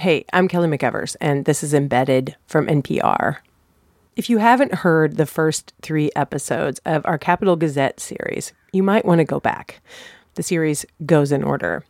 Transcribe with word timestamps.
Hey, 0.00 0.24
I'm 0.32 0.48
Kelly 0.48 0.66
McEvers, 0.66 1.14
and 1.20 1.44
this 1.44 1.62
is 1.62 1.74
Embedded 1.74 2.34
from 2.46 2.68
NPR. 2.68 3.36
If 4.16 4.30
you 4.30 4.38
haven't 4.38 4.76
heard 4.76 5.18
the 5.18 5.26
first 5.26 5.74
three 5.82 6.10
episodes 6.16 6.80
of 6.86 7.04
our 7.04 7.18
Capital 7.18 7.54
Gazette 7.54 8.00
series, 8.00 8.54
you 8.72 8.82
might 8.82 9.04
want 9.04 9.18
to 9.18 9.26
go 9.26 9.40
back. 9.40 9.82
The 10.36 10.42
series 10.42 10.86
goes 11.04 11.32
in 11.32 11.44
order. 11.44 11.84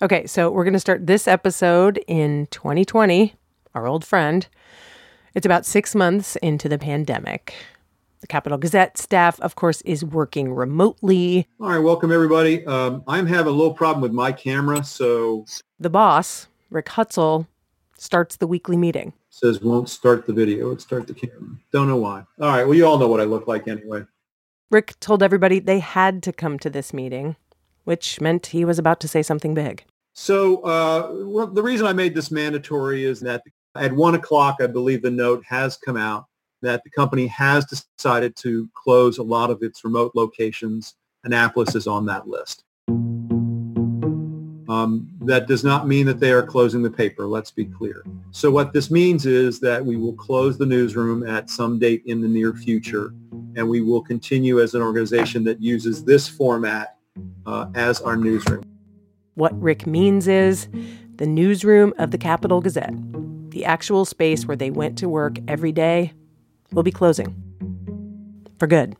Okay, 0.00 0.24
so 0.28 0.52
we're 0.52 0.62
going 0.62 0.74
to 0.74 0.78
start 0.78 1.08
this 1.08 1.26
episode 1.26 1.98
in 2.06 2.46
2020, 2.52 3.34
our 3.74 3.88
old 3.88 4.04
friend. 4.04 4.46
It's 5.34 5.44
about 5.44 5.66
six 5.66 5.96
months 5.96 6.36
into 6.36 6.68
the 6.68 6.78
pandemic. 6.78 7.52
The 8.20 8.28
Capital 8.28 8.56
Gazette 8.56 8.98
staff, 8.98 9.40
of 9.40 9.56
course, 9.56 9.80
is 9.80 10.04
working 10.04 10.52
remotely. 10.52 11.48
All 11.60 11.70
right, 11.70 11.78
welcome 11.78 12.12
everybody. 12.12 12.64
Um, 12.66 13.02
I'm 13.08 13.26
having 13.26 13.52
a 13.52 13.56
little 13.56 13.74
problem 13.74 14.00
with 14.00 14.12
my 14.12 14.30
camera, 14.30 14.84
so 14.84 15.44
The 15.80 15.90
boss, 15.90 16.46
Rick 16.70 16.86
Hutzell, 16.86 17.46
starts 18.00 18.36
the 18.36 18.46
weekly 18.46 18.76
meeting. 18.76 19.12
says 19.28 19.60
won't 19.60 19.88
start 19.88 20.26
the 20.26 20.32
video. 20.32 20.70
It 20.70 20.80
start 20.80 21.06
the 21.06 21.14
camera. 21.14 21.56
Don't 21.70 21.86
know 21.86 21.98
why. 21.98 22.24
All 22.40 22.48
right, 22.48 22.64
well 22.64 22.74
you 22.74 22.86
all 22.86 22.98
know 22.98 23.08
what 23.08 23.20
I 23.20 23.24
look 23.24 23.46
like 23.46 23.68
anyway. 23.68 24.04
Rick 24.70 24.98
told 25.00 25.22
everybody 25.22 25.58
they 25.58 25.80
had 25.80 26.22
to 26.22 26.32
come 26.32 26.58
to 26.60 26.70
this 26.70 26.94
meeting, 26.94 27.36
which 27.84 28.20
meant 28.20 28.46
he 28.46 28.64
was 28.64 28.78
about 28.78 29.00
to 29.00 29.08
say 29.08 29.22
something 29.22 29.52
big. 29.52 29.84
So 30.14 30.62
uh, 30.62 31.10
well, 31.12 31.46
the 31.46 31.62
reason 31.62 31.86
I 31.86 31.92
made 31.92 32.14
this 32.14 32.30
mandatory 32.30 33.04
is 33.04 33.20
that 33.20 33.42
at 33.76 33.92
one 33.92 34.14
o'clock, 34.14 34.56
I 34.60 34.66
believe 34.66 35.02
the 35.02 35.10
note 35.10 35.44
has 35.46 35.76
come 35.76 35.96
out 35.96 36.26
that 36.62 36.82
the 36.84 36.90
company 36.90 37.26
has 37.26 37.66
decided 37.66 38.34
to 38.36 38.68
close 38.74 39.18
a 39.18 39.22
lot 39.22 39.50
of 39.50 39.62
its 39.62 39.84
remote 39.84 40.12
locations. 40.14 40.94
Annapolis 41.24 41.74
is 41.74 41.86
on 41.86 42.06
that 42.06 42.26
list. 42.26 42.64
Um, 44.70 45.08
that 45.22 45.48
does 45.48 45.64
not 45.64 45.88
mean 45.88 46.06
that 46.06 46.20
they 46.20 46.30
are 46.30 46.44
closing 46.44 46.80
the 46.80 46.90
paper. 46.90 47.26
Let's 47.26 47.50
be 47.50 47.64
clear. 47.64 48.04
So 48.30 48.52
what 48.52 48.72
this 48.72 48.88
means 48.88 49.26
is 49.26 49.58
that 49.60 49.84
we 49.84 49.96
will 49.96 50.12
close 50.12 50.58
the 50.58 50.64
newsroom 50.64 51.26
at 51.26 51.50
some 51.50 51.80
date 51.80 52.04
in 52.06 52.20
the 52.20 52.28
near 52.28 52.54
future, 52.54 53.12
and 53.56 53.68
we 53.68 53.80
will 53.80 54.00
continue 54.00 54.60
as 54.60 54.74
an 54.74 54.80
organization 54.80 55.42
that 55.42 55.60
uses 55.60 56.04
this 56.04 56.28
format 56.28 56.98
uh, 57.46 57.66
as 57.74 58.00
our 58.02 58.16
newsroom. 58.16 58.62
What 59.34 59.60
Rick 59.60 59.88
means 59.88 60.28
is 60.28 60.68
the 61.16 61.26
newsroom 61.26 61.92
of 61.98 62.12
the 62.12 62.18
Capital 62.18 62.60
Gazette, 62.60 62.94
the 63.50 63.64
actual 63.64 64.04
space 64.04 64.46
where 64.46 64.56
they 64.56 64.70
went 64.70 64.96
to 64.98 65.08
work 65.08 65.38
every 65.48 65.72
day, 65.72 66.12
will 66.70 66.84
be 66.84 66.92
closing. 66.92 67.34
For 68.60 68.68
good. 68.68 68.94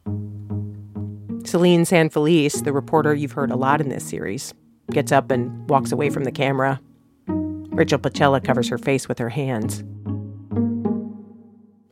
Selene 1.47 1.85
San 1.85 2.11
Felice, 2.11 2.63
the 2.63 2.73
reporter 2.73 3.15
you've 3.15 3.33
heard 3.33 3.53
a 3.53 3.57
lot 3.57 3.81
in 3.81 3.89
this 3.89 4.05
series, 4.05 4.53
gets 4.91 5.13
up 5.13 5.31
and 5.31 5.69
walks 5.69 5.93
away 5.93 6.11
from 6.11 6.25
the 6.25 6.33
camera. 6.33 6.81
Rachel 7.27 7.99
Pacella 7.99 8.45
covers 8.45 8.69
her 8.69 8.79
face 8.79 9.09
with 9.09 9.19
her 9.19 9.31
hands. 9.31 9.81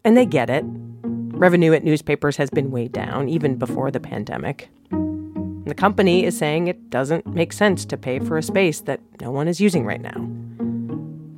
And 0.04 0.16
they 0.16 0.26
get 0.26 0.50
it. 0.50 0.64
Revenue 0.66 1.72
at 1.72 1.84
newspapers 1.84 2.36
has 2.36 2.50
been 2.50 2.70
way 2.70 2.88
down, 2.88 3.28
even 3.28 3.56
before 3.56 3.90
the 3.90 4.00
pandemic. 4.00 4.68
The 4.90 5.74
company 5.74 6.24
is 6.24 6.36
saying 6.36 6.66
it 6.66 6.90
doesn't 6.90 7.26
make 7.26 7.52
sense 7.52 7.84
to 7.84 7.96
pay 7.96 8.18
for 8.18 8.38
a 8.38 8.42
space 8.42 8.80
that 8.80 9.00
no 9.20 9.30
one 9.30 9.48
is 9.48 9.60
using 9.60 9.84
right 9.84 10.00
now. 10.00 10.28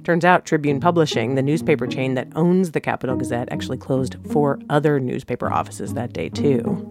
Turns 0.05 0.25
out 0.25 0.47
Tribune 0.47 0.81
Publishing, 0.81 1.34
the 1.34 1.42
newspaper 1.42 1.86
chain 1.86 2.14
that 2.14 2.28
owns 2.34 2.70
the 2.70 2.81
Capital 2.81 3.16
Gazette, 3.16 3.50
actually 3.53 3.77
closed 3.77 4.16
four 4.31 4.58
other 4.70 4.98
newspaper 4.98 5.53
offices 5.53 5.94
that 5.94 6.12
day, 6.12 6.28
too. 6.28 6.86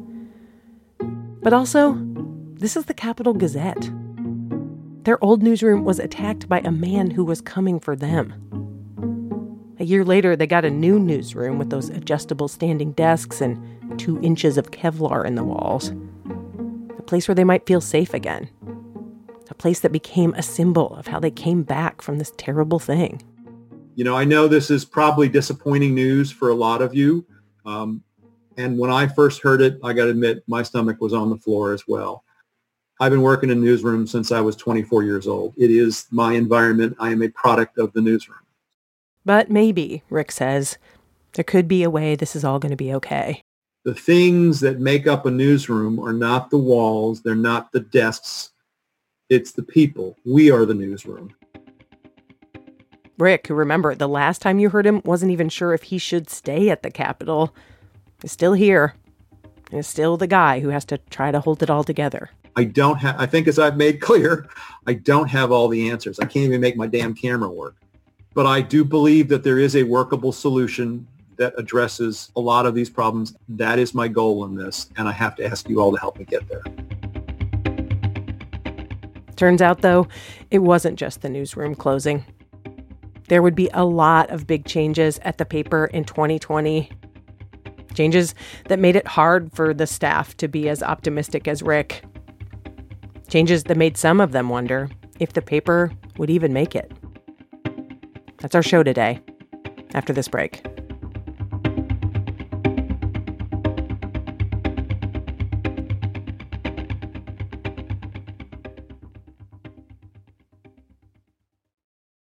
But 1.42 1.54
also, 1.54 1.98
this 2.54 2.78
is 2.78 2.86
the 2.86 2.94
Capital 2.94 3.34
Gazette. 3.34 3.90
Their 5.04 5.24
old 5.24 5.42
newsroom 5.42 5.86
was 5.86 6.00
attacked 6.00 6.50
by 6.50 6.60
a 6.60 6.72
man 6.72 7.12
who 7.12 7.24
was 7.24 7.40
coming 7.42 7.80
for 7.80 7.96
them. 7.96 8.34
A 9.80 9.86
year 9.86 10.04
later, 10.04 10.36
they 10.36 10.46
got 10.46 10.66
a 10.66 10.70
new 10.70 11.00
newsroom 11.00 11.58
with 11.58 11.70
those 11.70 11.90
adjustable 11.90 12.50
standing 12.50 12.92
desks 12.92 13.40
and 13.40 13.58
two 13.98 14.20
inches 14.22 14.58
of 14.58 14.72
Kevlar 14.72 15.26
in 15.26 15.36
the 15.36 15.44
walls. 15.44 15.94
A 16.98 17.02
place 17.02 17.30
where 17.30 17.36
they 17.36 17.46
might 17.46 17.66
feel 17.66 17.80
safe 17.80 18.14
again. 18.14 18.50
A 19.50 19.54
place 19.54 19.80
that 19.80 19.94
became 19.94 20.34
a 20.34 20.44
symbol 20.44 20.94
of 20.96 21.08
how 21.08 21.20
they 21.20 21.32
came 21.32 21.64
back 21.64 22.02
from 22.02 22.18
this 22.18 22.34
terrible 22.38 22.80
thing. 22.80 23.22
You 23.96 24.04
know, 24.04 24.18
I 24.18 24.26
know 24.26 24.48
this 24.50 24.70
is 24.70 24.84
probably 24.84 25.30
disappointing 25.30 25.96
news 25.96 26.30
for 26.30 26.50
a 26.50 26.56
lot 26.56 26.82
of 26.82 26.94
you. 26.94 27.26
Um, 27.66 28.04
and 28.58 28.78
when 28.78 28.92
I 28.92 29.08
first 29.08 29.42
heard 29.42 29.62
it, 29.62 29.80
I 29.82 29.94
got 29.94 30.06
to 30.06 30.12
admit, 30.12 30.44
my 30.46 30.62
stomach 30.62 31.00
was 31.00 31.14
on 31.14 31.30
the 31.30 31.38
floor 31.38 31.74
as 31.74 31.84
well. 31.88 32.26
I've 33.02 33.12
been 33.12 33.22
working 33.22 33.50
in 33.50 33.62
newsroom 33.62 34.06
since 34.08 34.32
I 34.32 34.42
was 34.42 34.58
24 34.58 35.04
years 35.04 35.26
old. 35.26 35.54
It 35.56 35.72
is 35.72 36.06
my 36.12 36.34
environment. 36.34 36.98
I 37.00 37.12
am 37.12 37.24
a 37.24 37.30
product 37.30 37.78
of 37.78 37.94
the 37.94 38.02
newsroom. 38.02 38.40
But 39.26 39.50
maybe, 39.50 40.04
Rick 40.10 40.34
says, 40.34 40.78
there 41.34 41.44
could 41.44 41.68
be 41.68 41.84
a 41.84 41.90
way 41.90 42.16
this 42.16 42.36
is 42.36 42.44
all 42.44 42.60
going 42.60 42.72
to 42.72 42.76
be 42.76 42.94
okay. 42.96 43.42
The 43.86 43.94
things 43.94 44.60
that 44.60 44.80
make 44.82 45.08
up 45.08 45.26
a 45.26 45.32
newsroom 45.32 46.00
are 46.00 46.12
not 46.12 46.50
the 46.50 46.58
walls. 46.58 47.22
They're 47.22 47.36
not 47.36 47.72
the 47.72 47.80
desks. 47.80 48.52
It's 49.30 49.54
the 49.54 49.64
people. 49.64 50.18
We 50.26 50.52
are 50.52 50.66
the 50.66 50.74
newsroom. 50.74 51.34
Rick, 53.18 53.48
who 53.48 53.54
remember 53.54 53.96
the 53.96 54.10
last 54.10 54.42
time 54.42 54.60
you 54.60 54.70
heard 54.70 54.86
him 54.86 55.02
wasn't 55.06 55.32
even 55.32 55.48
sure 55.48 55.74
if 55.74 55.84
he 55.84 55.98
should 55.98 56.30
stay 56.30 56.70
at 56.70 56.84
the 56.84 56.92
Capital, 56.92 57.56
is 58.24 58.32
still 58.32 58.54
here. 58.54 58.96
Is 59.72 59.88
still 59.88 60.18
the 60.18 60.28
guy 60.28 60.60
who 60.60 60.70
has 60.70 60.84
to 60.86 60.98
try 60.98 61.32
to 61.32 61.40
hold 61.40 61.62
it 61.62 61.70
all 61.70 61.84
together. 61.84 62.32
I 62.60 62.66
don't 62.66 62.98
have, 62.98 63.16
I 63.18 63.26
think 63.26 63.48
as 63.48 63.58
I've 63.58 63.78
made 63.78 64.02
clear, 64.02 64.46
I 64.86 64.92
don't 64.92 65.30
have 65.30 65.50
all 65.50 65.70
the 65.70 65.90
answers. 65.90 66.20
I 66.20 66.26
can't 66.26 66.44
even 66.44 66.60
make 66.60 66.76
my 66.76 66.88
damn 66.88 67.14
camera 67.16 67.50
work. 67.50 67.78
But 68.34 68.48
I 68.48 68.60
do 68.60 68.84
believe 68.84 69.30
that 69.30 69.46
there 69.46 69.60
is 69.60 69.78
a 69.78 69.84
workable 69.84 70.34
solution 70.34 71.08
that 71.38 71.54
addresses 71.58 72.34
a 72.36 72.42
lot 72.42 72.66
of 72.66 72.76
these 72.76 72.90
problems. 72.90 73.34
That 73.48 73.80
is 73.80 73.94
my 73.94 74.10
goal 74.10 74.44
in 74.44 74.56
this. 74.56 74.90
And 74.98 75.08
I 75.08 75.14
have 75.14 75.38
to 75.38 75.46
ask 75.46 75.70
you 75.70 75.80
all 75.80 75.94
to 75.94 75.98
help 75.98 76.20
me 76.20 76.26
get 76.26 76.50
there. 76.50 76.64
Turns 79.38 79.62
out, 79.62 79.80
though, 79.80 80.10
it 80.52 80.60
wasn't 80.60 81.00
just 81.00 81.22
the 81.22 81.30
newsroom 81.30 81.76
closing. 81.76 82.26
There 83.30 83.42
would 83.42 83.56
be 83.56 83.70
a 83.74 83.86
lot 83.86 84.32
of 84.32 84.48
big 84.48 84.66
changes 84.66 85.18
at 85.20 85.38
the 85.38 85.46
paper 85.46 85.86
in 85.86 86.04
2020. 86.04 86.92
Changes 87.94 88.36
that 88.68 88.80
made 88.80 88.98
it 88.98 89.08
hard 89.08 89.54
for 89.54 89.74
the 89.74 89.88
staff 89.88 90.36
to 90.38 90.50
be 90.50 90.68
as 90.68 90.84
optimistic 90.84 91.48
as 91.48 91.64
Rick. 91.64 92.04
Changes 93.30 93.64
that 93.66 93.78
made 93.78 93.96
some 93.96 94.20
of 94.20 94.32
them 94.32 94.50
wonder 94.50 94.90
if 95.20 95.34
the 95.34 95.42
paper 95.42 95.92
would 96.18 96.30
even 96.32 96.52
make 96.52 96.76
it. 96.76 96.92
That's 98.40 98.56
our 98.56 98.64
show 98.64 98.82
today, 98.82 99.22
after 99.94 100.14
this 100.14 100.28
break. 100.28 100.66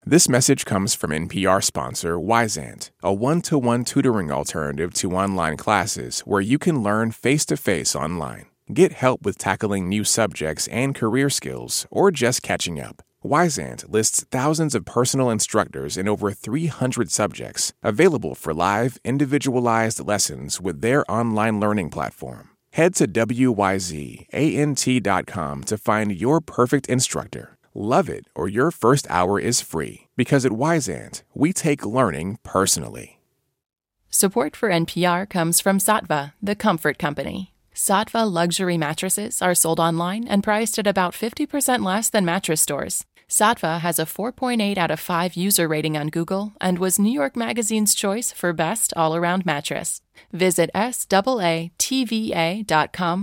This 0.08 0.30
message 0.30 0.66
comes 0.66 0.96
from 0.96 1.12
NPR 1.12 1.64
sponsor 1.64 2.16
Wyzant, 2.18 2.92
a 3.04 3.14
one 3.14 3.42
to 3.42 3.58
one 3.58 3.84
tutoring 3.84 4.32
alternative 4.32 4.94
to 4.96 5.16
online 5.16 5.58
classes 5.58 6.22
where 6.22 6.42
you 6.42 6.58
can 6.58 6.82
learn 6.82 7.12
face 7.12 7.46
to 7.48 7.58
face 7.58 7.96
online. 7.96 8.46
Get 8.74 8.94
help 8.94 9.22
with 9.22 9.38
tackling 9.38 9.88
new 9.88 10.04
subjects 10.04 10.68
and 10.70 10.96
career 10.96 11.30
skills, 11.30 11.86
or 11.92 12.10
just 12.10 12.42
catching 12.42 12.80
up. 12.80 13.04
Wyzant 13.24 13.92
lists 13.92 14.26
thousands 14.32 14.74
of 14.74 14.86
personal 14.86 15.30
instructors 15.30 15.98
in 15.98 16.08
over 16.08 16.32
300 16.32 17.12
subjects, 17.12 17.74
available 17.84 18.34
for 18.34 18.54
live, 18.54 18.98
individualized 19.04 20.06
lessons 20.06 20.62
with 20.62 20.82
their 20.82 21.10
online 21.12 21.60
learning 21.60 21.90
platform. 21.90 22.50
Head 22.74 22.96
to 22.96 23.08
WYZANT.com 23.08 23.54
to 25.64 25.78
find 25.78 26.12
your 26.12 26.42
perfect 26.42 26.88
instructor. 26.90 27.58
Love 27.74 28.10
it 28.10 28.26
or 28.36 28.48
your 28.48 28.72
first 28.72 29.06
hour 29.10 29.40
is 29.40 29.62
free 29.62 30.08
because 30.18 30.46
at 30.46 30.52
Wyzant, 30.52 31.24
we 31.34 31.54
take 31.54 31.86
learning 31.86 32.40
personally. 32.44 33.20
Support 34.10 34.56
for 34.56 34.70
NPR 34.70 35.30
comes 35.30 35.62
from 35.62 35.78
Saatva, 35.78 36.34
the 36.42 36.56
comfort 36.56 36.98
company. 36.98 37.55
Saatva 37.76 38.32
luxury 38.32 38.78
mattresses 38.78 39.42
are 39.42 39.54
sold 39.54 39.82
online 39.82 40.26
and 40.30 40.42
priced 40.42 40.80
at 40.80 40.88
about 40.88 41.14
50% 41.14 41.84
less 41.86 42.10
than 42.10 42.24
mattress 42.24 42.62
stores. 42.62 43.04
Saatva 43.28 43.82
has 43.82 44.00
a 44.00 44.06
4.8 44.06 44.78
out 44.78 44.92
of 44.92 45.00
5 45.00 45.34
user 45.36 45.68
rating 45.68 45.98
on 45.98 46.08
Google 46.08 46.54
and 46.62 46.80
was 46.80 46.98
New 46.98 47.12
York 47.12 47.36
Magazine's 47.36 47.94
choice 47.94 48.32
for 48.32 48.54
best 48.54 48.94
all-around 48.96 49.46
mattress. 49.46 50.00
Visit 50.32 50.70
SAATVA.com 50.74 51.68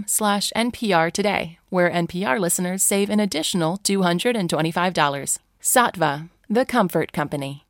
slash 0.07 0.53
NPR 0.55 1.11
today, 1.11 1.59
where 1.71 1.89
NPR 1.89 2.39
listeners 2.39 2.83
save 2.83 3.09
an 3.09 3.21
additional 3.21 3.79
$225. 3.79 5.39
Saatva, 5.63 6.29
the 6.51 6.67
comfort 6.67 7.13
company. 7.13 7.62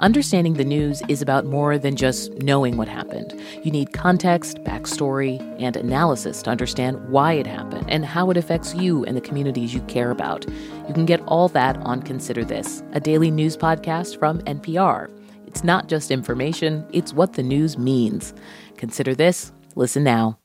Understanding 0.00 0.52
the 0.52 0.64
news 0.64 1.02
is 1.08 1.22
about 1.22 1.46
more 1.46 1.78
than 1.78 1.96
just 1.96 2.30
knowing 2.42 2.76
what 2.76 2.86
happened. 2.86 3.32
You 3.64 3.70
need 3.70 3.94
context, 3.94 4.58
backstory, 4.58 5.40
and 5.58 5.74
analysis 5.74 6.42
to 6.42 6.50
understand 6.50 7.08
why 7.08 7.32
it 7.32 7.46
happened 7.46 7.86
and 7.88 8.04
how 8.04 8.30
it 8.30 8.36
affects 8.36 8.74
you 8.74 9.06
and 9.06 9.16
the 9.16 9.22
communities 9.22 9.72
you 9.72 9.80
care 9.84 10.10
about. 10.10 10.44
You 10.86 10.92
can 10.92 11.06
get 11.06 11.22
all 11.22 11.48
that 11.48 11.78
on 11.78 12.02
Consider 12.02 12.44
This, 12.44 12.82
a 12.92 13.00
daily 13.00 13.30
news 13.30 13.56
podcast 13.56 14.18
from 14.18 14.40
NPR. 14.40 15.10
It's 15.46 15.64
not 15.64 15.88
just 15.88 16.10
information, 16.10 16.86
it's 16.92 17.14
what 17.14 17.32
the 17.32 17.42
news 17.42 17.78
means. 17.78 18.34
Consider 18.76 19.14
This. 19.14 19.50
Listen 19.76 20.04
now. 20.04 20.38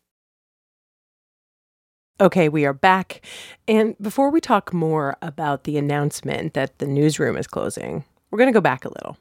Okay, 2.21 2.47
we 2.47 2.63
are 2.63 2.71
back. 2.71 3.19
And 3.67 3.97
before 3.99 4.29
we 4.29 4.39
talk 4.39 4.73
more 4.73 5.17
about 5.21 5.65
the 5.65 5.77
announcement 5.77 6.53
that 6.53 6.79
the 6.79 6.87
newsroom 6.87 7.35
is 7.35 7.47
closing, 7.47 8.05
we're 8.29 8.37
going 8.37 8.47
to 8.47 8.57
go 8.57 8.61
back 8.61 8.85
a 8.85 8.89
little 8.89 9.17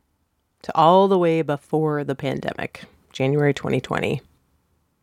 to 0.62 0.76
all 0.76 1.08
the 1.08 1.18
way 1.18 1.42
before 1.42 2.04
the 2.04 2.14
pandemic, 2.14 2.84
January 3.12 3.54
2020, 3.54 4.20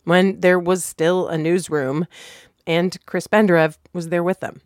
when 0.03 0.39
there 0.39 0.59
was 0.59 0.83
still 0.83 1.27
a 1.27 1.37
newsroom 1.37 2.07
and 2.65 2.97
Chris 3.05 3.27
Benderev 3.27 3.77
was 3.93 4.09
there 4.09 4.23
with 4.23 4.41
them. 4.41 4.61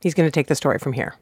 He's 0.00 0.14
going 0.14 0.28
to 0.28 0.32
take 0.32 0.46
the 0.46 0.54
story 0.54 0.78
from 0.78 0.92
here. 0.92 1.16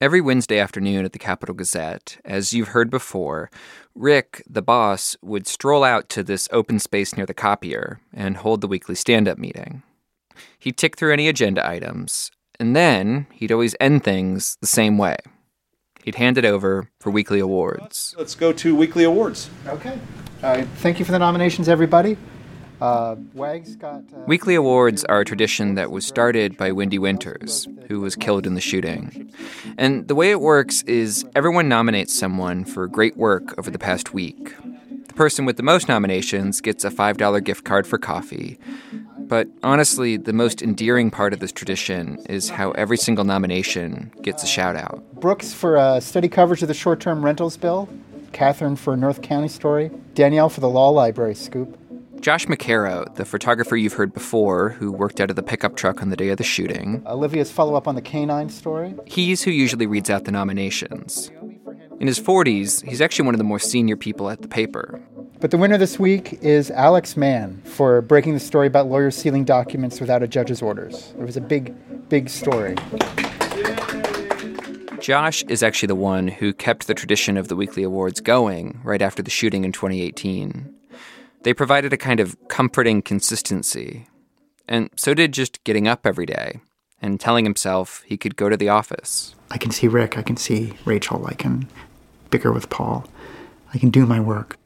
Every 0.00 0.20
Wednesday 0.20 0.60
afternoon 0.60 1.04
at 1.04 1.12
the 1.12 1.18
Capital 1.18 1.56
Gazette, 1.56 2.18
as 2.24 2.52
you've 2.52 2.68
heard 2.68 2.88
before, 2.88 3.50
Rick, 3.96 4.44
the 4.48 4.62
boss, 4.62 5.16
would 5.22 5.48
stroll 5.48 5.82
out 5.82 6.08
to 6.10 6.22
this 6.22 6.48
open 6.52 6.78
space 6.78 7.16
near 7.16 7.26
the 7.26 7.34
copier 7.34 8.00
and 8.14 8.36
hold 8.36 8.60
the 8.60 8.68
weekly 8.68 8.94
stand 8.94 9.26
up 9.26 9.38
meeting. 9.38 9.82
He'd 10.60 10.76
tick 10.76 10.96
through 10.96 11.12
any 11.12 11.26
agenda 11.26 11.68
items, 11.68 12.30
and 12.60 12.76
then 12.76 13.26
he'd 13.32 13.50
always 13.50 13.74
end 13.80 14.04
things 14.04 14.56
the 14.60 14.68
same 14.68 14.98
way. 14.98 15.16
He'd 16.04 16.14
hand 16.14 16.38
it 16.38 16.44
over 16.44 16.88
for 17.00 17.10
weekly 17.10 17.38
awards. 17.40 18.14
Let's 18.18 18.34
go 18.34 18.52
to 18.52 18.74
weekly 18.74 19.04
awards. 19.04 19.50
Okay. 19.66 19.98
Uh, 20.42 20.62
thank 20.76 20.98
you 20.98 21.04
for 21.04 21.12
the 21.12 21.18
nominations, 21.18 21.68
everybody. 21.68 22.16
Uh, 22.80 23.16
Wags 23.34 23.74
got. 23.74 24.04
Uh, 24.14 24.20
Weekly 24.26 24.54
awards 24.54 25.04
are 25.04 25.20
a 25.20 25.24
tradition 25.24 25.74
that 25.74 25.90
was 25.90 26.06
started 26.06 26.56
by 26.56 26.70
Wendy 26.70 26.98
Winters, 26.98 27.66
who 27.88 28.00
was 28.00 28.14
killed 28.14 28.46
in 28.46 28.54
the 28.54 28.60
shooting. 28.60 29.32
And 29.76 30.06
the 30.06 30.14
way 30.14 30.30
it 30.30 30.40
works 30.40 30.82
is 30.82 31.24
everyone 31.34 31.68
nominates 31.68 32.16
someone 32.16 32.64
for 32.64 32.86
great 32.86 33.16
work 33.16 33.58
over 33.58 33.68
the 33.70 33.80
past 33.80 34.14
week. 34.14 34.54
The 35.18 35.24
person 35.24 35.46
with 35.46 35.56
the 35.56 35.64
most 35.64 35.88
nominations 35.88 36.60
gets 36.60 36.84
a 36.84 36.90
$5 36.90 37.42
gift 37.42 37.64
card 37.64 37.88
for 37.88 37.98
coffee. 37.98 38.56
But 39.18 39.48
honestly, 39.64 40.16
the 40.16 40.32
most 40.32 40.62
endearing 40.62 41.10
part 41.10 41.32
of 41.32 41.40
this 41.40 41.50
tradition 41.50 42.24
is 42.28 42.50
how 42.50 42.70
every 42.70 42.96
single 42.96 43.24
nomination 43.24 44.12
gets 44.22 44.44
a 44.44 44.46
shout 44.46 44.76
out. 44.76 45.02
Brooks 45.14 45.52
for 45.52 45.76
uh, 45.76 45.98
study 45.98 46.28
coverage 46.28 46.62
of 46.62 46.68
the 46.68 46.74
short 46.74 47.00
term 47.00 47.24
rentals 47.24 47.56
bill, 47.56 47.88
Catherine 48.30 48.76
for 48.76 48.96
North 48.96 49.20
County 49.20 49.48
story, 49.48 49.90
Danielle 50.14 50.48
for 50.48 50.60
the 50.60 50.68
law 50.68 50.90
library 50.90 51.34
scoop. 51.34 51.76
Josh 52.20 52.46
McKerrow, 52.46 53.12
the 53.16 53.24
photographer 53.24 53.76
you've 53.76 53.94
heard 53.94 54.14
before, 54.14 54.68
who 54.68 54.92
worked 54.92 55.20
out 55.20 55.30
of 55.30 55.36
the 55.36 55.42
pickup 55.42 55.74
truck 55.74 56.00
on 56.00 56.10
the 56.10 56.16
day 56.16 56.28
of 56.28 56.38
the 56.38 56.44
shooting, 56.44 57.02
Olivia's 57.06 57.50
follow 57.50 57.74
up 57.74 57.88
on 57.88 57.96
the 57.96 58.02
canine 58.02 58.50
story. 58.50 58.94
he's 59.04 59.42
who 59.42 59.50
usually 59.50 59.88
reads 59.88 60.10
out 60.10 60.26
the 60.26 60.32
nominations. 60.32 61.32
In 62.00 62.06
his 62.06 62.20
40s, 62.20 62.88
he's 62.88 63.00
actually 63.00 63.24
one 63.24 63.34
of 63.34 63.38
the 63.38 63.44
more 63.44 63.58
senior 63.58 63.96
people 63.96 64.30
at 64.30 64.40
the 64.40 64.46
paper. 64.46 65.00
But 65.40 65.50
the 65.50 65.58
winner 65.58 65.76
this 65.76 65.98
week 65.98 66.38
is 66.42 66.70
Alex 66.70 67.16
Mann 67.16 67.60
for 67.64 68.02
breaking 68.02 68.34
the 68.34 68.40
story 68.40 68.68
about 68.68 68.86
lawyers 68.86 69.16
sealing 69.16 69.44
documents 69.44 70.00
without 70.00 70.22
a 70.22 70.28
judge's 70.28 70.62
orders. 70.62 71.12
It 71.18 71.24
was 71.24 71.36
a 71.36 71.40
big, 71.40 71.74
big 72.08 72.28
story. 72.28 72.76
Josh 75.00 75.42
is 75.44 75.64
actually 75.64 75.88
the 75.88 75.96
one 75.96 76.28
who 76.28 76.52
kept 76.52 76.86
the 76.86 76.94
tradition 76.94 77.36
of 77.36 77.48
the 77.48 77.56
weekly 77.56 77.82
awards 77.82 78.20
going 78.20 78.80
right 78.84 79.02
after 79.02 79.22
the 79.22 79.30
shooting 79.30 79.64
in 79.64 79.72
2018. 79.72 80.72
They 81.42 81.54
provided 81.54 81.92
a 81.92 81.96
kind 81.96 82.20
of 82.20 82.36
comforting 82.46 83.02
consistency. 83.02 84.06
And 84.68 84.90
so 84.94 85.14
did 85.14 85.32
just 85.32 85.64
getting 85.64 85.88
up 85.88 86.06
every 86.06 86.26
day 86.26 86.60
and 87.00 87.18
telling 87.18 87.44
himself 87.44 88.02
he 88.06 88.16
could 88.16 88.36
go 88.36 88.48
to 88.48 88.56
the 88.56 88.68
office. 88.68 89.34
I 89.50 89.58
can 89.58 89.70
see 89.70 89.88
Rick, 89.88 90.18
I 90.18 90.22
can 90.22 90.36
see 90.36 90.74
Rachel, 90.84 91.26
I 91.26 91.34
can 91.34 91.68
bicker 92.30 92.52
with 92.52 92.70
Paul, 92.70 93.06
I 93.74 93.78
can 93.78 93.90
do 93.90 94.06
my 94.06 94.20
work. 94.20 94.56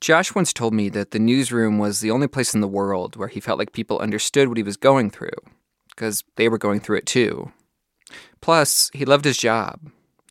Josh 0.00 0.34
once 0.34 0.52
told 0.52 0.72
me 0.72 0.88
that 0.88 1.10
the 1.10 1.18
newsroom 1.18 1.78
was 1.78 2.00
the 2.00 2.10
only 2.10 2.26
place 2.26 2.54
in 2.54 2.62
the 2.62 2.68
world 2.68 3.16
where 3.16 3.28
he 3.28 3.40
felt 3.40 3.58
like 3.58 3.72
people 3.72 3.98
understood 3.98 4.48
what 4.48 4.56
he 4.56 4.62
was 4.62 4.78
going 4.78 5.10
through, 5.10 5.28
because 5.90 6.24
they 6.36 6.48
were 6.48 6.56
going 6.56 6.80
through 6.80 6.96
it 6.96 7.06
too. 7.06 7.52
Plus, 8.40 8.90
he 8.94 9.04
loved 9.04 9.26
his 9.26 9.36
job. 9.36 9.78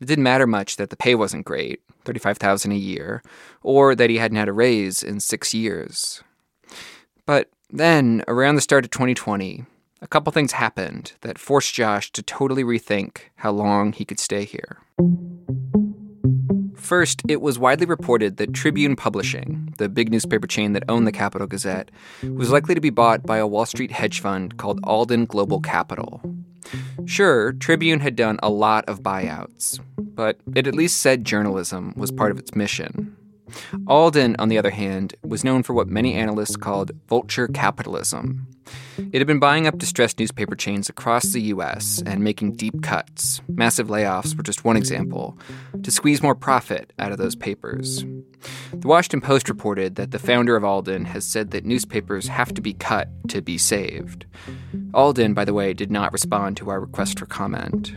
It 0.01 0.07
didn't 0.07 0.24
matter 0.24 0.48
much 0.48 0.77
that 0.77 0.89
the 0.89 0.98
pay 0.98 1.13
wasn't 1.13 1.45
great, 1.45 1.81
35,000 2.06 2.72
a 2.72 2.75
year, 2.75 3.22
or 3.62 3.94
that 3.94 4.10
he 4.10 4.18
hadn't 4.18 4.38
had 4.38 4.50
a 4.50 4.54
raise 4.54 5.04
in 5.04 5.19
6 5.19 5.54
years. 5.54 6.24
But 7.25 7.51
then, 7.69 8.24
around 8.27 8.56
the 8.56 8.62
start 8.62 8.86
of 8.86 8.92
2020, 8.92 9.65
a 10.01 10.07
couple 10.07 10.31
things 10.31 10.54
happened 10.54 11.13
that 11.22 11.38
forced 11.38 11.75
Josh 11.75 12.12
to 12.13 12.24
totally 12.24 12.63
rethink 12.63 13.19
how 13.36 13.51
long 13.51 13.94
he 13.94 14.06
could 14.06 14.19
stay 14.19 14.45
here. 14.45 14.80
First, 16.89 17.21
it 17.27 17.39
was 17.39 17.59
widely 17.59 17.86
reported 17.86 18.38
that 18.38 18.51
Tribune 18.51 18.95
Publishing, 18.95 19.75
the 19.77 19.88
big 19.88 20.12
newspaper 20.12 20.47
chain 20.47 20.74
that 20.74 20.86
owned 20.89 21.06
the 21.06 21.12
Capital 21.12 21.45
Gazette, 21.45 21.91
was 22.24 22.50
likely 22.50 22.74
to 22.74 22.81
be 22.81 22.89
bought 22.89 23.27
by 23.27 23.38
a 23.38 23.45
Wall 23.45 23.68
Street 23.68 23.91
hedge 23.91 24.21
fund 24.21 24.57
called 24.57 24.80
Alden 24.83 25.25
Global 25.25 25.59
Capital. 25.62 26.19
Sure, 27.06 27.53
Tribune 27.53 28.00
had 28.00 28.15
done 28.15 28.39
a 28.41 28.50
lot 28.50 28.86
of 28.89 29.03
buyouts, 29.03 29.80
but 30.00 30.39
it 30.56 30.65
at 30.65 30.74
least 30.74 30.97
said 30.97 31.25
journalism 31.25 31.94
was 31.95 32.09
part 32.09 32.31
of 32.31 32.39
its 32.39 32.56
mission. 32.56 33.15
Alden, 33.88 34.36
on 34.40 34.50
the 34.50 34.57
other 34.57 34.72
hand, 34.72 35.16
was 35.24 35.44
known 35.44 35.63
for 35.63 35.74
what 35.74 35.88
many 35.88 36.13
analysts 36.13 36.56
called 36.56 36.92
vulture 37.07 37.48
capitalism. 37.48 38.48
It 38.98 39.19
had 39.19 39.28
been 39.28 39.40
buying 39.40 39.66
up 39.66 39.78
distressed 39.78 40.19
newspaper 40.19 40.56
chains 40.56 40.90
across 40.90 41.31
the 41.31 41.42
U.S. 41.42 42.04
and 42.06 42.24
making 42.24 42.56
deep 42.56 42.81
cuts, 42.84 43.42
massive 43.48 43.88
layoffs 43.88 44.36
were 44.36 44.44
just 44.44 44.63
one 44.63 44.78
example, 44.78 45.38
to 45.81 45.92
squeeze 45.92 46.22
more 46.22 46.36
profit 46.36 46.94
out 47.00 47.12
of 47.12 47.18
those 47.18 47.36
papers. 47.36 48.06
The 48.74 48.88
Washington 48.88 49.22
Post 49.22 49.50
reported 49.50 49.96
that 49.96 50.12
the 50.12 50.19
founder 50.19 50.56
of 50.56 50.63
Alden 50.63 51.06
has 51.06 51.25
said 51.25 51.51
that 51.51 51.66
newspapers 51.66 52.28
have 52.28 52.54
to 52.54 52.62
be 52.62 52.74
cut 52.74 53.10
to 53.30 53.42
be 53.42 53.57
saved. 53.57 54.25
Alden, 54.94 55.34
by 55.34 55.46
the 55.46 55.54
way, 55.54 55.74
did 55.74 55.92
not 55.92 56.13
respond 56.13 56.57
to 56.57 56.69
our 56.69 56.80
request 56.80 57.19
for 57.19 57.25
comment. 57.25 57.96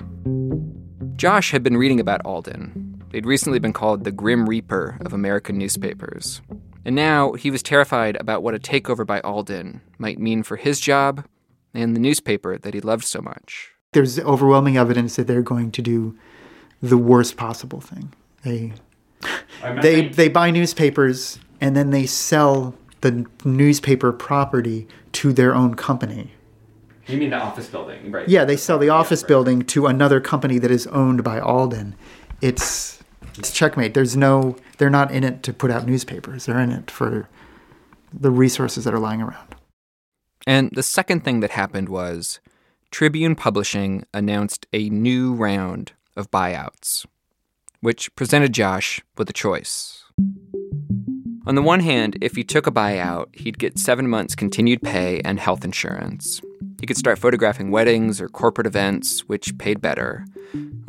Josh 1.17 1.51
had 1.51 1.63
been 1.63 1.77
reading 1.77 2.01
about 2.01 2.25
Alden, 2.25 3.02
They'd 3.13 3.27
recently 3.27 3.59
been 3.59 3.75
called 3.75 4.05
the 4.05 4.11
Grim 4.11 4.49
Reaper 4.49 4.97
of 5.05 5.13
American 5.13 5.59
newspapers. 5.59 6.41
And 6.83 6.97
now 6.97 7.35
he 7.35 7.51
was 7.51 7.63
terrified 7.63 8.17
about 8.17 8.43
what 8.43 8.55
a 8.55 8.59
takeover 8.59 9.07
by 9.07 9.21
Alden 9.21 9.83
might 9.99 10.19
mean 10.19 10.43
for 10.43 10.57
his 10.57 10.81
job 10.81 11.27
and 11.75 11.95
the 11.95 12.01
newspaper 12.01 12.57
that 12.57 12.73
he 12.73 12.81
loved 12.81 13.05
so 13.05 13.21
much. 13.21 13.73
There's 13.93 14.19
overwhelming 14.19 14.79
evidence 14.79 15.17
that 15.17 15.27
they're 15.27 15.43
going 15.43 15.73
to 15.73 15.83
do 15.83 16.19
the 16.81 16.97
worst 16.97 17.37
possible 17.37 17.83
thing. 17.83 18.15
They 18.45 18.73
they 19.83 20.09
they 20.09 20.29
buy 20.29 20.51
newspapers 20.51 21.39
and 21.61 21.77
then 21.77 21.91
they 21.91 22.07
sell 22.07 22.75
the 23.03 23.27
newspaper 23.45 24.11
property 24.11 24.89
to 25.13 25.35
their 25.35 25.55
own 25.55 25.75
company. 25.75 26.33
You 27.07 27.19
mean 27.19 27.31
the 27.31 27.37
office 27.37 27.69
building, 27.69 28.11
right? 28.11 28.27
Yeah, 28.27 28.47
they 28.47 28.57
sell 28.57 28.79
the 28.79 28.89
office 28.89 29.21
yeah, 29.21 29.25
right. 29.25 29.29
building 29.29 29.63
to 29.67 29.87
another 29.87 30.19
company 30.19 30.59
that 30.59 30.71
is 30.71 30.87
owned 30.87 31.23
by 31.23 31.39
Alden. 31.39 31.95
It's 32.41 33.02
it's 33.39 33.53
checkmate. 33.53 33.95
There's 33.95 34.17
no, 34.17 34.57
they're 34.79 34.91
not 34.91 35.11
in 35.11 35.25
it 35.25 35.43
to 35.45 35.53
put 35.53 35.71
out 35.71 35.87
newspapers. 35.87 36.47
They're 36.47 36.61
in 36.61 36.73
it 36.73 36.91
for 36.91 37.29
the 38.13 38.31
resources 38.31 38.85
that 38.85 38.95
are 38.95 38.99
lying 38.99 39.23
around. 39.23 39.55
And 40.47 40.71
the 40.73 40.83
second 40.83 41.25
thing 41.25 41.41
that 41.41 41.51
happened 41.51 41.89
was 41.89 42.41
Tribune 42.91 43.37
Publishing 43.37 44.05
announced 44.13 44.67
a 44.73 44.91
new 44.91 45.35
round 45.35 45.93
of 46.17 46.31
buyouts, 46.31 47.07
which 47.81 48.15
presented 48.17 48.53
Josh 48.53 49.01
with 49.17 49.31
a 49.31 49.33
choice. 49.33 50.05
On 51.47 51.55
the 51.55 51.63
one 51.63 51.81
hand, 51.81 52.19
if 52.21 52.37
he 52.37 52.45
took 52.45 52.67
a 52.67 52.73
buyout, 52.73 53.35
he'd 53.35 53.59
get 53.59 53.79
seven 53.79 54.09
months 54.09 54.35
continued 54.35 54.83
pay 54.83 55.21
and 55.25 55.41
health 55.41 55.65
insurance. 55.65 56.41
He 56.83 56.87
could 56.87 56.97
start 56.97 57.21
photographing 57.21 57.71
weddings 57.71 58.21
or 58.21 58.29
corporate 58.29 58.67
events, 58.67 59.21
which 59.29 59.57
paid 59.57 59.81
better. 59.81 60.27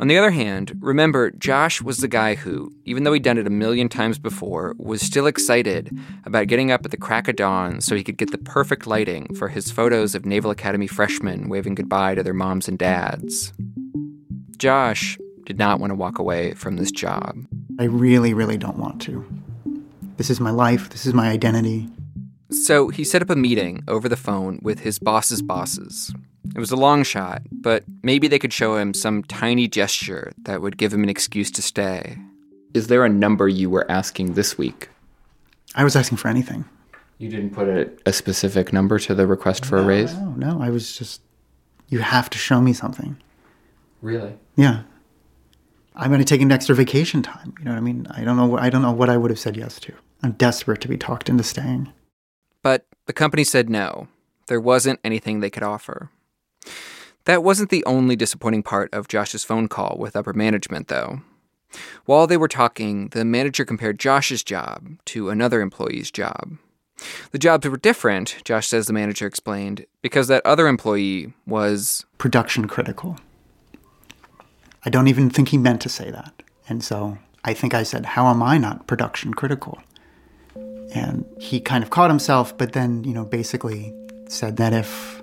On 0.00 0.08
the 0.08 0.18
other 0.18 0.32
hand, 0.32 0.76
remember, 0.80 1.30
Josh 1.30 1.80
was 1.80 1.98
the 1.98 2.08
guy 2.08 2.34
who, 2.34 2.72
even 2.84 3.04
though 3.04 3.12
he'd 3.12 3.22
done 3.22 3.38
it 3.38 3.46
a 3.46 3.50
million 3.50 3.88
times 3.88 4.18
before, 4.18 4.74
was 4.76 5.00
still 5.00 5.28
excited 5.28 5.96
about 6.24 6.48
getting 6.48 6.72
up 6.72 6.84
at 6.84 6.90
the 6.90 6.96
crack 6.96 7.28
of 7.28 7.36
dawn 7.36 7.80
so 7.80 7.94
he 7.94 8.02
could 8.02 8.16
get 8.16 8.32
the 8.32 8.38
perfect 8.38 8.88
lighting 8.88 9.32
for 9.36 9.46
his 9.46 9.70
photos 9.70 10.16
of 10.16 10.26
Naval 10.26 10.50
Academy 10.50 10.88
freshmen 10.88 11.48
waving 11.48 11.76
goodbye 11.76 12.16
to 12.16 12.24
their 12.24 12.34
moms 12.34 12.66
and 12.66 12.76
dads. 12.76 13.52
Josh 14.56 15.16
did 15.44 15.60
not 15.60 15.78
want 15.78 15.92
to 15.92 15.94
walk 15.94 16.18
away 16.18 16.54
from 16.54 16.76
this 16.76 16.90
job. 16.90 17.36
I 17.78 17.84
really, 17.84 18.34
really 18.34 18.56
don't 18.56 18.78
want 18.78 19.00
to. 19.02 19.24
This 20.16 20.28
is 20.28 20.40
my 20.40 20.50
life, 20.50 20.90
this 20.90 21.06
is 21.06 21.14
my 21.14 21.28
identity. 21.28 21.88
So 22.54 22.88
he 22.88 23.04
set 23.04 23.22
up 23.22 23.30
a 23.30 23.36
meeting 23.36 23.82
over 23.88 24.08
the 24.08 24.16
phone 24.16 24.60
with 24.62 24.80
his 24.80 24.98
boss's 24.98 25.42
bosses. 25.42 26.14
It 26.54 26.58
was 26.58 26.70
a 26.70 26.76
long 26.76 27.02
shot, 27.02 27.42
but 27.50 27.84
maybe 28.02 28.28
they 28.28 28.38
could 28.38 28.52
show 28.52 28.76
him 28.76 28.94
some 28.94 29.24
tiny 29.24 29.66
gesture 29.66 30.32
that 30.44 30.62
would 30.62 30.76
give 30.76 30.92
him 30.92 31.02
an 31.02 31.08
excuse 31.08 31.50
to 31.52 31.62
stay. 31.62 32.16
Is 32.74 32.86
there 32.86 33.04
a 33.04 33.08
number 33.08 33.48
you 33.48 33.68
were 33.70 33.90
asking 33.90 34.34
this 34.34 34.56
week? 34.56 34.88
I 35.74 35.84
was 35.84 35.96
asking 35.96 36.18
for 36.18 36.28
anything. 36.28 36.64
You 37.18 37.28
didn't 37.28 37.50
put 37.50 37.68
a, 37.68 37.90
a 38.06 38.12
specific 38.12 38.72
number 38.72 38.98
to 39.00 39.14
the 39.14 39.26
request 39.26 39.64
for 39.64 39.78
a 39.78 39.82
raise? 39.82 40.14
No, 40.14 40.30
no, 40.36 40.62
I 40.62 40.70
was 40.70 40.96
just, 40.96 41.22
you 41.88 42.00
have 42.00 42.30
to 42.30 42.38
show 42.38 42.60
me 42.60 42.72
something. 42.72 43.16
Really? 44.00 44.34
Yeah. 44.56 44.82
I'm 45.96 46.10
going 46.10 46.20
to 46.20 46.24
take 46.24 46.40
an 46.40 46.52
extra 46.52 46.74
vacation 46.74 47.22
time. 47.22 47.54
You 47.58 47.64
know 47.64 47.70
what 47.72 47.78
I 47.78 47.80
mean? 47.80 48.06
I 48.10 48.24
don't 48.24 48.36
know. 48.36 48.58
I 48.58 48.68
don't 48.68 48.82
know 48.82 48.92
what 48.92 49.08
I 49.08 49.16
would 49.16 49.30
have 49.30 49.38
said 49.38 49.56
yes 49.56 49.78
to. 49.80 49.94
I'm 50.22 50.32
desperate 50.32 50.80
to 50.82 50.88
be 50.88 50.96
talked 50.96 51.28
into 51.28 51.44
staying. 51.44 51.92
The 53.06 53.12
company 53.12 53.44
said 53.44 53.68
no. 53.68 54.08
There 54.46 54.60
wasn't 54.60 55.00
anything 55.04 55.40
they 55.40 55.50
could 55.50 55.62
offer. 55.62 56.10
That 57.24 57.42
wasn't 57.42 57.70
the 57.70 57.84
only 57.86 58.16
disappointing 58.16 58.62
part 58.62 58.92
of 58.92 59.08
Josh's 59.08 59.44
phone 59.44 59.68
call 59.68 59.96
with 59.98 60.16
upper 60.16 60.32
management, 60.32 60.88
though. 60.88 61.22
While 62.04 62.26
they 62.26 62.36
were 62.36 62.48
talking, 62.48 63.08
the 63.08 63.24
manager 63.24 63.64
compared 63.64 63.98
Josh's 63.98 64.44
job 64.44 64.98
to 65.06 65.30
another 65.30 65.60
employee's 65.60 66.10
job. 66.10 66.58
The 67.32 67.38
jobs 67.38 67.66
were 67.66 67.76
different, 67.76 68.36
Josh 68.44 68.68
says 68.68 68.86
the 68.86 68.92
manager 68.92 69.26
explained, 69.26 69.86
because 70.00 70.28
that 70.28 70.46
other 70.46 70.68
employee 70.68 71.32
was 71.46 72.04
production 72.18 72.68
critical. 72.68 73.18
I 74.84 74.90
don't 74.90 75.08
even 75.08 75.30
think 75.30 75.48
he 75.48 75.58
meant 75.58 75.80
to 75.82 75.88
say 75.88 76.10
that. 76.10 76.42
And 76.68 76.84
so 76.84 77.18
I 77.44 77.54
think 77.54 77.74
I 77.74 77.82
said, 77.82 78.06
How 78.06 78.28
am 78.28 78.42
I 78.42 78.58
not 78.58 78.86
production 78.86 79.34
critical? 79.34 79.82
And 80.94 81.24
he 81.40 81.60
kind 81.60 81.82
of 81.82 81.90
caught 81.90 82.08
himself, 82.08 82.56
but 82.56 82.72
then, 82.72 83.02
you 83.02 83.12
know, 83.12 83.24
basically 83.24 83.92
said 84.28 84.56
that 84.58 84.72
if 84.72 85.22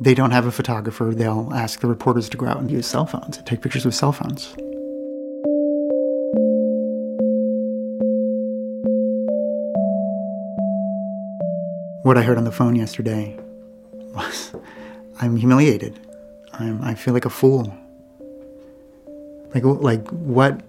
they 0.00 0.14
don't 0.14 0.30
have 0.30 0.46
a 0.46 0.52
photographer, 0.52 1.12
they'll 1.12 1.50
ask 1.52 1.80
the 1.80 1.88
reporters 1.88 2.28
to 2.28 2.36
go 2.36 2.46
out 2.46 2.58
and 2.58 2.70
use 2.70 2.86
cell 2.86 3.04
phones, 3.04 3.36
and 3.36 3.46
take 3.46 3.60
pictures 3.60 3.84
with 3.84 3.94
cell 3.94 4.12
phones. 4.12 4.54
What 12.04 12.18
I 12.18 12.22
heard 12.22 12.38
on 12.38 12.44
the 12.44 12.52
phone 12.52 12.76
yesterday 12.76 13.36
was 14.14 14.54
I'm 15.20 15.36
humiliated. 15.36 15.98
I'm, 16.52 16.82
I 16.82 16.94
feel 16.94 17.14
like 17.14 17.24
a 17.24 17.30
fool. 17.30 17.74
Like, 19.54 19.64
like 19.64 20.08
what, 20.10 20.60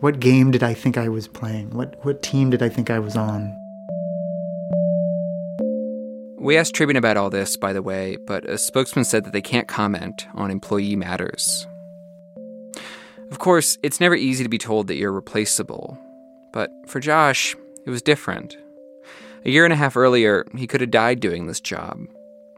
what 0.00 0.20
game 0.20 0.50
did 0.50 0.62
I 0.62 0.74
think 0.74 0.98
I 0.98 1.08
was 1.08 1.28
playing? 1.28 1.70
What, 1.70 2.04
what 2.04 2.22
team 2.22 2.50
did 2.50 2.62
I 2.62 2.68
think 2.68 2.90
I 2.90 2.98
was 2.98 3.16
on? 3.16 3.56
We 6.50 6.56
asked 6.56 6.74
Tribune 6.74 6.96
about 6.96 7.16
all 7.16 7.30
this, 7.30 7.56
by 7.56 7.72
the 7.72 7.80
way, 7.80 8.16
but 8.26 8.44
a 8.44 8.58
spokesman 8.58 9.04
said 9.04 9.22
that 9.22 9.32
they 9.32 9.40
can't 9.40 9.68
comment 9.68 10.26
on 10.34 10.50
employee 10.50 10.96
matters. 10.96 11.64
Of 13.30 13.38
course, 13.38 13.78
it's 13.84 14.00
never 14.00 14.16
easy 14.16 14.42
to 14.42 14.50
be 14.50 14.58
told 14.58 14.88
that 14.88 14.96
you're 14.96 15.12
replaceable. 15.12 15.96
But 16.52 16.72
for 16.88 16.98
Josh, 16.98 17.54
it 17.86 17.90
was 17.90 18.02
different. 18.02 18.56
A 19.44 19.50
year 19.50 19.62
and 19.62 19.72
a 19.72 19.76
half 19.76 19.96
earlier, 19.96 20.44
he 20.56 20.66
could 20.66 20.80
have 20.80 20.90
died 20.90 21.20
doing 21.20 21.46
this 21.46 21.60
job. 21.60 22.00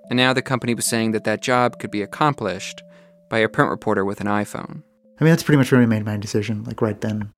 And 0.09 0.17
now 0.17 0.33
the 0.33 0.41
company 0.41 0.73
was 0.75 0.87
saying 0.87 1.11
that 1.11 1.25
that 1.25 1.43
job 1.43 1.79
could 1.79 1.91
be 1.91 2.01
accomplished 2.01 2.83
by 3.29 3.41
a 3.41 3.49
print 3.51 3.71
reporter 3.71 4.07
with 4.07 4.23
an 4.23 4.27
iPhone. 4.27 4.85
I 5.21 5.25
mean, 5.25 5.33
that's 5.33 5.43
pretty 5.43 5.59
much 5.59 5.71
where 5.71 5.83
I 5.83 5.85
made 5.85 6.07
my 6.07 6.17
decision, 6.17 6.65
like 6.65 6.81
right 6.81 6.99
then. 6.99 7.35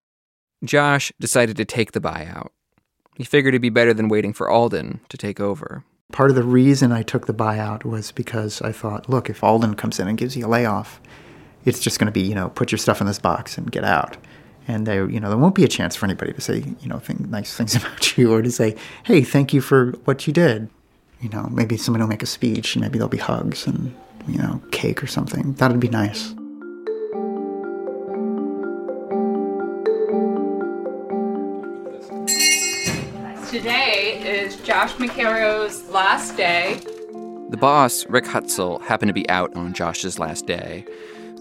Josh 0.65 1.11
decided 1.19 1.57
to 1.57 1.65
take 1.65 1.91
the 1.91 2.01
buyout. 2.01 2.51
He 3.17 3.25
figured 3.25 3.55
it'd 3.55 3.63
be 3.63 3.71
better 3.71 3.93
than 3.93 4.09
waiting 4.09 4.33
for 4.33 4.49
Alden 4.49 5.01
to 5.09 5.17
take 5.17 5.41
over. 5.41 5.83
Part 6.13 6.31
of 6.31 6.37
the 6.37 6.43
reason 6.45 6.93
I 6.93 7.03
took 7.03 7.27
the 7.27 7.35
buyout 7.35 7.85
was 7.85 8.13
because 8.13 8.63
I 8.63 8.73
thought, 8.73 9.09
look, 9.09 9.31
if 9.31 9.43
Alden 9.43 9.75
comes 9.75 9.99
in 9.99 10.07
and 10.07 10.19
gives 10.19 10.37
you 10.37 10.47
a 10.47 10.49
layoff, 10.49 11.01
it's 11.65 11.81
just 11.81 11.99
going 11.99 12.07
to 12.07 12.13
be, 12.13 12.21
you 12.21 12.35
know, 12.35 12.51
put 12.51 12.71
your 12.71 12.79
stuff 12.79 13.01
in 13.01 13.07
this 13.07 13.19
box 13.19 13.59
and 13.59 13.71
get 13.71 13.85
out. 13.85 14.17
And 14.67 14.87
there 14.87 15.09
you 15.11 15.21
know 15.21 15.29
there 15.29 15.37
won't 15.37 15.55
be 15.55 15.65
a 15.65 15.69
chance 15.69 15.95
for 15.95 16.07
anybody 16.07 16.33
to 16.33 16.41
say 16.41 16.65
you 16.81 16.89
know 16.89 17.03
nice 17.29 17.55
things 17.55 17.75
about 17.77 18.17
you 18.17 18.33
or 18.33 18.41
to 18.41 18.51
say 18.51 18.77
hey 19.05 19.23
thank 19.23 19.53
you 19.53 19.61
for 19.61 19.93
what 20.05 20.27
you 20.27 20.33
did. 20.33 20.71
You 21.21 21.29
know 21.29 21.49
maybe 21.51 21.77
somebody 21.77 22.03
will 22.03 22.09
make 22.09 22.23
a 22.23 22.27
speech 22.27 22.75
and 22.75 22.81
maybe 22.81 22.99
there'll 22.99 23.11
be 23.11 23.19
hugs 23.19 23.67
and 23.67 23.95
you 24.27 24.39
know 24.39 24.63
cake 24.71 25.03
or 25.03 25.07
something. 25.07 25.53
That'd 25.55 25.81
be 25.81 25.89
nice 25.89 26.35
Josh 34.65 34.95
McKerrow's 34.95 35.87
last 35.91 36.39
day. 36.39 36.81
The 37.51 37.57
boss, 37.59 38.07
Rick 38.09 38.25
Hutzell, 38.25 38.81
happened 38.81 39.11
to 39.11 39.13
be 39.13 39.29
out 39.29 39.55
on 39.55 39.75
Josh's 39.75 40.19
last 40.19 40.47
day, 40.47 40.87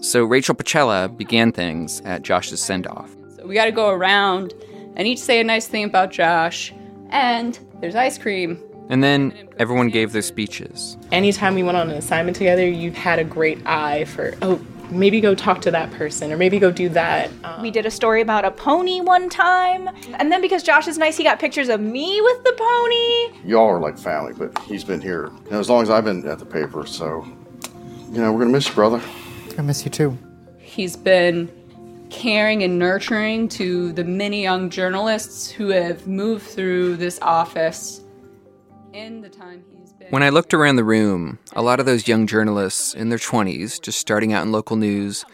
so 0.02 0.24
Rachel 0.24 0.54
Pacella 0.54 1.14
began 1.16 1.50
things 1.50 2.02
at 2.02 2.20
Josh's 2.20 2.60
send 2.60 2.86
off. 2.86 3.16
So 3.34 3.46
we 3.46 3.54
got 3.54 3.64
to 3.64 3.72
go 3.72 3.88
around 3.88 4.52
and 4.96 5.08
each 5.08 5.20
say 5.20 5.40
a 5.40 5.44
nice 5.44 5.66
thing 5.66 5.84
about 5.84 6.12
Josh, 6.12 6.70
and 7.08 7.58
there's 7.80 7.94
ice 7.94 8.18
cream. 8.18 8.62
And 8.90 9.02
then 9.02 9.48
everyone 9.58 9.88
gave 9.88 10.12
their 10.12 10.20
speeches. 10.20 10.98
Anytime 11.10 11.54
we 11.54 11.62
went 11.62 11.78
on 11.78 11.88
an 11.88 11.96
assignment 11.96 12.36
together, 12.36 12.68
you 12.68 12.90
had 12.90 13.18
a 13.18 13.24
great 13.24 13.66
eye 13.66 14.04
for, 14.04 14.34
oh, 14.42 14.60
maybe 14.90 15.20
go 15.20 15.34
talk 15.34 15.60
to 15.62 15.70
that 15.70 15.90
person 15.92 16.32
or 16.32 16.36
maybe 16.36 16.58
go 16.58 16.70
do 16.70 16.88
that. 16.90 17.30
Um, 17.44 17.62
we 17.62 17.70
did 17.70 17.86
a 17.86 17.90
story 17.90 18.20
about 18.20 18.44
a 18.44 18.50
pony 18.50 19.00
one 19.00 19.28
time. 19.28 19.88
And 20.14 20.30
then 20.30 20.40
because 20.40 20.62
Josh 20.62 20.88
is 20.88 20.98
nice, 20.98 21.16
he 21.16 21.24
got 21.24 21.38
pictures 21.38 21.68
of 21.68 21.80
me 21.80 22.20
with 22.20 22.44
the 22.44 22.52
pony. 22.56 23.48
Y'all 23.48 23.66
are 23.66 23.80
like 23.80 23.98
family, 23.98 24.32
but 24.36 24.56
he's 24.64 24.84
been 24.84 25.00
here 25.00 25.30
you 25.44 25.50
know, 25.50 25.60
as 25.60 25.68
long 25.68 25.82
as 25.82 25.90
I've 25.90 26.04
been 26.04 26.26
at 26.28 26.38
the 26.38 26.46
paper. 26.46 26.86
So, 26.86 27.26
you 28.10 28.20
know, 28.20 28.32
we're 28.32 28.40
going 28.40 28.48
to 28.48 28.56
miss 28.56 28.68
you, 28.68 28.74
brother. 28.74 29.02
I 29.58 29.62
miss 29.62 29.84
you 29.84 29.90
too. 29.90 30.16
He's 30.58 30.96
been 30.96 31.50
caring 32.10 32.62
and 32.62 32.78
nurturing 32.78 33.48
to 33.48 33.92
the 33.92 34.04
many 34.04 34.42
young 34.42 34.70
journalists 34.70 35.50
who 35.50 35.68
have 35.68 36.06
moved 36.06 36.46
through 36.46 36.96
this 36.96 37.18
office 37.20 38.02
in 38.92 39.20
the 39.20 39.28
time 39.28 39.58
he's 39.58 39.68
been. 39.68 39.73
When 40.10 40.22
I 40.22 40.28
looked 40.28 40.54
around 40.54 40.76
the 40.76 40.84
room, 40.84 41.38
a 41.54 41.62
lot 41.62 41.80
of 41.80 41.86
those 41.86 42.06
young 42.06 42.26
journalists 42.26 42.94
in 42.94 43.08
their 43.08 43.18
20s, 43.18 43.80
just 43.80 43.98
starting 43.98 44.32
out 44.32 44.44
in 44.44 44.52
local 44.52 44.76
news, 44.76 45.24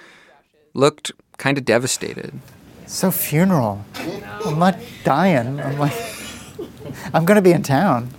looked 0.75 1.13
kind 1.39 1.59
of 1.59 1.65
devastated. 1.65 2.39
So 2.87 3.11
funeral. 3.11 3.85
I'm 4.45 4.59
not 4.59 4.79
dying. 5.05 5.61
I'm 5.61 5.79
like, 5.79 5.93
I'm 7.15 7.25
going 7.25 7.37
to 7.37 7.43
be 7.43 7.53
in 7.53 7.63
town. 7.63 8.11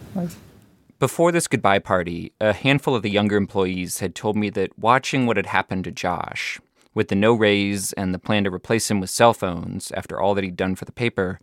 Before 1.00 1.32
this 1.32 1.48
goodbye 1.48 1.80
party, 1.80 2.32
a 2.40 2.54
handful 2.54 2.96
of 2.96 3.02
the 3.02 3.10
younger 3.10 3.38
employees 3.38 4.00
had 4.00 4.14
told 4.14 4.36
me 4.36 4.50
that 4.52 4.78
watching 4.78 5.26
what 5.26 5.38
had 5.38 5.48
happened 5.48 5.84
to 5.86 5.92
Josh, 5.92 6.60
with 6.94 7.08
the 7.08 7.16
no 7.16 7.34
raise 7.34 7.94
and 7.94 8.14
the 8.14 8.20
plan 8.20 8.44
to 8.44 8.54
replace 8.54 8.92
him 8.92 9.00
with 9.00 9.10
cell 9.10 9.34
phones 9.34 9.92
after 9.92 10.20
all 10.20 10.36
that 10.36 10.44
he'd 10.44 10.58
done 10.58 10.76
for 10.76 10.86
the 10.86 10.92
paper, 10.92 11.40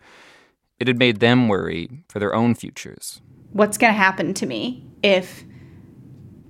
it 0.78 0.86
had 0.86 0.98
made 0.98 1.20
them 1.20 1.48
worry 1.48 1.88
for 2.08 2.18
their 2.18 2.34
own 2.34 2.54
futures. 2.54 3.20
What's 3.52 3.78
going 3.78 3.92
to 3.92 3.98
happen 3.98 4.34
to 4.34 4.46
me 4.46 4.86
if 5.02 5.44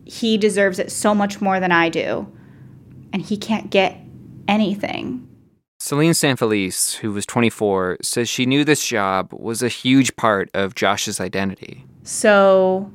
he 0.04 0.36
deserves 0.38 0.78
it 0.78 0.90
so 0.90 1.14
much 1.14 1.40
more 1.40 1.60
than 1.60 1.72
I 1.72 1.88
do 1.88 2.30
and 3.12 3.22
he 3.22 3.36
can't 3.36 3.70
get 3.70 3.98
anything? 4.46 5.24
Selene 5.80 6.14
San 6.14 6.36
Felice, 6.36 6.94
who 6.94 7.12
was 7.12 7.24
24, 7.24 7.98
says 8.02 8.28
she 8.28 8.46
knew 8.46 8.64
this 8.64 8.84
job 8.84 9.32
was 9.32 9.62
a 9.62 9.68
huge 9.68 10.16
part 10.16 10.50
of 10.52 10.74
Josh's 10.74 11.20
identity. 11.20 11.86
So 12.02 12.90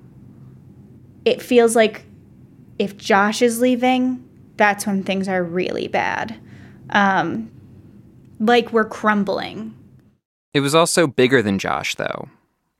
it 1.24 1.41
feels 1.41 1.75
like 1.75 2.05
if 2.77 2.98
Josh 2.98 3.41
is 3.41 3.62
leaving, 3.62 4.27
that's 4.57 4.86
when 4.86 5.03
things 5.03 5.29
are 5.29 5.43
really 5.43 5.88
bad. 5.88 6.36
Um, 6.89 7.50
like 8.39 8.74
we're 8.74 8.86
crumbling. 8.86 9.74
It 10.53 10.60
was 10.60 10.75
also 10.75 11.07
bigger 11.07 11.41
than 11.41 11.60
Josh, 11.60 11.95
though. 11.95 12.27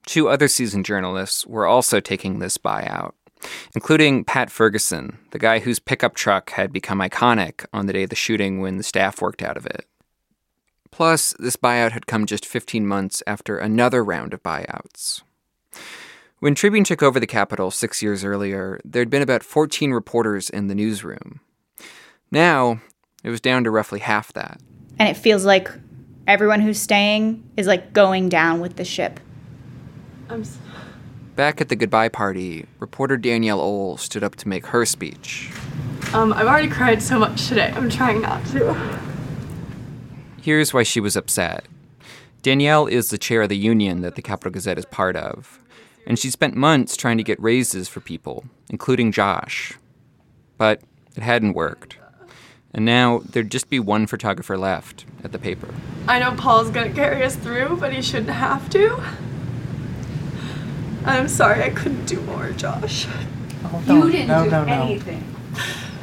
Two 0.06 0.30
other 0.30 0.48
seasoned 0.48 0.86
journalists 0.86 1.46
were 1.46 1.66
also 1.66 2.00
taking 2.00 2.40
this 2.40 2.58
buyout, 2.58 3.14
including 3.74 4.24
Pat 4.26 4.50
Furgurson, 4.50 5.18
the 5.32 5.40
guy 5.40 5.60
whose 5.60 5.80
pickup 5.80 6.16
truck 6.16 6.52
had 6.52 6.74
become 6.74 7.00
iconic 7.00 7.66
on 7.74 7.86
the 7.86 7.94
day 7.94 8.04
of 8.04 8.10
the 8.10 8.16
shooting 8.16 8.60
when 8.60 8.78
the 8.78 8.84
staff 8.84 9.22
worked 9.22 9.42
out 9.42 9.58
of 9.58 9.66
it. 9.66 9.86
Plus, 10.92 11.34
this 11.40 11.56
buyout 11.56 11.92
had 11.92 12.06
come 12.06 12.26
just 12.26 12.46
15 12.46 12.86
months 12.86 13.24
after 13.26 13.58
another 13.58 14.04
round 14.04 14.34
of 14.34 14.44
buyouts. 14.44 15.24
When 16.40 16.54
Tribune 16.54 16.84
took 16.84 17.02
over 17.02 17.20
the 17.20 17.26
Capital 17.26 17.72
six 17.72 18.04
years 18.04 18.24
earlier, 18.24 18.80
there'd 18.84 19.10
been 19.10 19.22
about 19.22 19.44
14 19.44 19.92
reporters 19.92 20.50
in 20.50 20.68
the 20.68 20.76
newsroom. 20.76 21.40
Now, 22.32 22.82
it 23.24 23.30
was 23.30 23.40
down 23.40 23.64
to 23.64 23.72
roughly 23.72 24.02
half 24.02 24.34
that. 24.34 24.60
And 25.00 25.08
it 25.08 25.16
feels 25.16 25.46
like 25.46 25.72
everyone 26.28 26.60
who's 26.60 26.80
staying 26.80 27.50
is 27.56 27.66
like 27.66 27.94
going 27.94 28.30
down 28.30 28.60
with 28.60 28.76
the 28.76 28.86
ship. 28.86 29.20
I'm 30.30 30.44
so- 30.44 30.60
Back 31.36 31.62
at 31.62 31.70
the 31.70 31.76
goodbye 31.76 32.10
party, 32.10 32.66
reporter 32.80 33.18
Danielle 33.18 33.60
Ohl 33.60 33.98
stood 33.98 34.24
up 34.24 34.36
to 34.36 34.48
make 34.48 34.68
her 34.68 34.86
speech. 34.86 35.52
Um, 36.14 36.32
I've 36.32 36.46
already 36.46 36.68
cried 36.68 37.02
so 37.02 37.18
much 37.18 37.48
today. 37.48 37.74
I'm 37.76 37.90
trying 37.90 38.22
not 38.22 38.46
to. 38.48 38.76
Here's 40.42 40.74
why 40.74 40.84
she 40.84 41.00
was 41.00 41.16
upset. 41.16 41.66
Danielle 42.44 42.86
is 42.86 43.10
the 43.10 43.18
chair 43.18 43.42
of 43.42 43.50
the 43.50 43.58
union 43.58 44.02
that 44.02 44.16
the 44.16 44.22
Capital 44.22 44.52
Gazette 44.52 44.78
is 44.78 44.86
part 44.86 45.16
of 45.16 45.60
and 46.06 46.20
she 46.20 46.30
spent 46.30 46.56
months 46.56 46.96
trying 46.98 47.18
to 47.18 47.24
get 47.24 47.42
raises 47.42 47.88
for 47.88 48.00
people, 48.00 48.46
including 48.70 49.12
Josh. 49.12 49.74
But 50.58 50.82
it 51.16 51.24
hadn't 51.24 51.54
worked. 51.54 51.98
And 52.74 52.86
now 52.86 53.22
there'd 53.30 53.52
just 53.52 53.70
be 53.70 53.80
one 53.80 54.08
photographer 54.08 54.58
left 54.58 55.06
at 55.24 55.32
the 55.32 55.40
paper. 55.40 55.74
I 56.08 56.20
know 56.20 56.32
Paul's 56.32 56.70
gonna 56.72 56.92
carry 56.92 57.24
us 57.24 57.36
through, 57.36 57.78
but 57.80 57.94
he 57.94 58.02
shouldn't 58.02 58.30
have 58.30 58.70
to. 58.72 59.02
I'm 61.06 61.28
sorry 61.28 61.64
I 61.64 61.70
couldn't 61.70 62.06
do 62.06 62.20
more, 62.22 62.52
Josh. 62.52 63.08
Oh, 63.66 64.06
you 64.06 64.12
didn't 64.12 64.50
do 64.50 64.56
anything. 64.56 65.24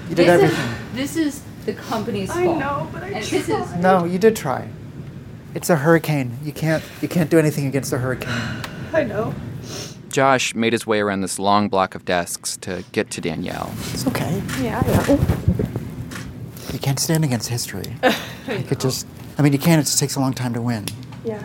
You 0.09 0.15
did 0.15 0.27
this 0.27 0.29
everything. 0.29 0.59
Is, 0.67 0.95
this 0.95 1.17
is 1.17 1.43
the 1.67 1.73
company's 1.75 2.31
I 2.31 2.45
fault. 2.45 2.59
know, 2.59 2.89
but 2.93 3.03
I 3.03 3.07
and 3.09 3.25
tried. 3.27 3.43
this 3.43 3.49
is 3.49 3.75
No, 3.77 4.05
you 4.05 4.19
did 4.19 4.37
try. 4.37 4.69
It's 5.55 5.71
a 5.71 5.77
hurricane. 5.77 6.39
You 6.45 6.53
can't 6.53 6.83
you 7.01 7.09
can't 7.09 7.31
do 7.31 7.39
anything 7.39 7.67
against 7.67 7.93
a 7.93 7.99
hurricane. 7.99 8.63
I 8.93 9.05
know. 9.05 9.35
Josh 10.09 10.55
made 10.55 10.73
his 10.73 10.87
way 10.87 11.01
around 11.01 11.21
this 11.21 11.39
long 11.39 11.69
block 11.69 11.95
of 11.95 12.05
desks 12.05 12.57
to 12.59 12.85
get 12.93 13.11
to 13.11 13.21
Danielle. 13.21 13.73
It's 13.93 14.07
okay. 14.09 14.43
Yeah, 14.61 14.83
I 14.85 15.07
know. 15.09 15.21
You 16.73 16.79
can't 16.81 16.99
stand 16.99 17.25
against 17.25 17.49
history. 17.49 17.95
You 18.49 18.65
could 18.65 18.81
just 18.81 19.07
I 19.39 19.43
mean 19.43 19.53
you 19.53 19.59
can, 19.61 19.79
it 19.79 19.83
just 19.85 20.01
takes 20.01 20.17
a 20.17 20.21
long 20.21 20.33
time 20.33 20.53
to 20.55 20.61
win. 20.61 20.87
Yeah. 21.25 21.41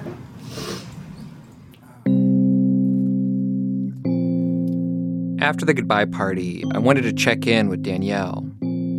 After 5.46 5.64
the 5.64 5.76
goodbye 5.76 6.06
party, 6.06 6.64
I 6.74 6.80
wanted 6.80 7.04
to 7.04 7.14
check 7.14 7.46
in 7.46 7.70
with 7.70 7.84
Danielle. 7.84 8.50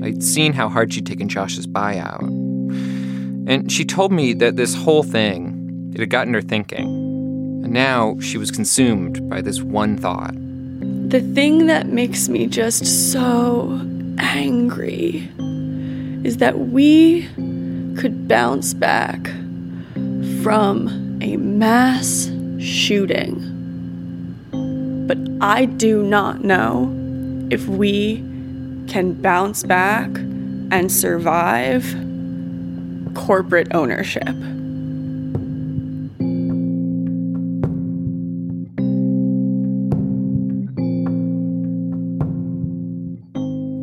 I'd 0.05 0.23
seen 0.23 0.53
how 0.53 0.69
hard 0.69 0.95
she'd 0.95 1.05
taken 1.05 1.29
Josh's 1.29 1.67
buyout. 1.67 2.23
And 3.49 3.73
she 3.73 3.85
told 3.85 4.12
me 4.12 4.33
that 4.35 4.55
this 4.55 4.73
whole 4.73 5.03
thing, 5.03 5.91
it 5.93 5.99
had 5.99 6.09
gotten 6.09 6.35
her 6.35 6.41
thinking. 6.41 6.87
And 7.65 7.73
now 7.73 8.17
she 8.21 8.38
was 8.38 8.53
consumed 8.53 9.29
by 9.29 9.41
this 9.41 9.61
one 9.61 9.97
thought. 9.97 10.35
The 11.11 11.21
thing 11.35 11.67
that 11.67 11.88
makes 11.88 12.29
me 12.29 12.47
just 12.47 13.11
so 13.11 13.81
angry 14.19 15.29
is 16.23 16.37
that 16.37 16.61
we 16.61 17.26
could 17.99 18.29
bounce 18.29 18.73
back 18.73 19.26
from 20.45 21.19
a 21.21 21.38
mass 21.38 22.31
shooting. 22.61 23.56
But 25.07 25.19
I 25.41 25.67
do 25.67 26.03
not 26.03 26.43
know 26.45 26.93
if 27.51 27.67
we 27.69 28.17
can 28.89 29.15
bounce 29.21 29.63
back 29.63 30.09
and 30.71 30.91
survive 30.91 31.85
corporate 33.15 33.69
ownership. 33.75 34.35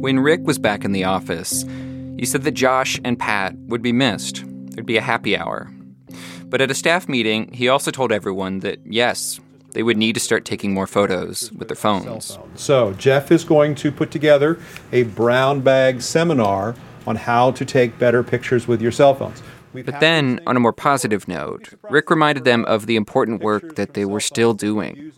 When 0.02 0.20
Rick 0.20 0.42
was 0.44 0.60
back 0.60 0.84
in 0.84 0.92
the 0.92 1.06
office, 1.06 1.64
he 2.18 2.26
said 2.26 2.44
that 2.44 2.52
Josh 2.52 3.00
and 3.06 3.18
Pat 3.18 3.56
would 3.68 3.82
be 3.82 3.94
missed. 3.94 4.44
There'd 4.46 4.86
be 4.86 4.98
a 4.98 5.02
happy 5.02 5.38
hour. 5.38 5.72
But 6.46 6.60
at 6.60 6.70
a 6.70 6.76
staff 6.76 7.08
meeting, 7.08 7.52
he 7.54 7.70
also 7.70 7.90
told 7.90 8.12
everyone 8.12 8.60
that, 8.60 8.80
yes, 8.86 9.40
they 9.74 9.84
would 9.84 9.98
need 9.98 10.14
to 10.14 10.20
start 10.20 10.46
taking 10.46 10.74
more 10.74 10.88
photos 10.88 11.52
with 11.54 11.68
their 11.68 11.76
phones. 11.76 12.38
So, 12.56 12.94
Jeff 12.94 13.32
is 13.32 13.44
going 13.44 13.76
to 13.76 13.92
put 13.92 14.12
together 14.12 14.60
a 14.92 15.04
brown 15.04 15.62
bag 15.62 16.02
seminar 16.02 16.76
on 17.06 17.16
how 17.16 17.52
to 17.52 17.66
take 17.66 18.00
better 18.00 18.24
pictures 18.24 18.68
with 18.68 18.82
your 18.82 18.92
cell 18.92 19.14
phones. 19.14 19.42
But 19.74 20.00
then, 20.00 20.40
on 20.46 20.56
a 20.56 20.60
more 20.60 20.72
positive 20.72 21.28
note, 21.28 21.74
Rick 21.90 22.12
reminded 22.12 22.44
them 22.44 22.64
of 22.66 22.86
the 22.86 22.96
important 22.96 23.42
work 23.42 23.76
that 23.76 23.96
they 23.96 24.06
were 24.06 24.20
still 24.20 24.54
doing. 24.54 25.12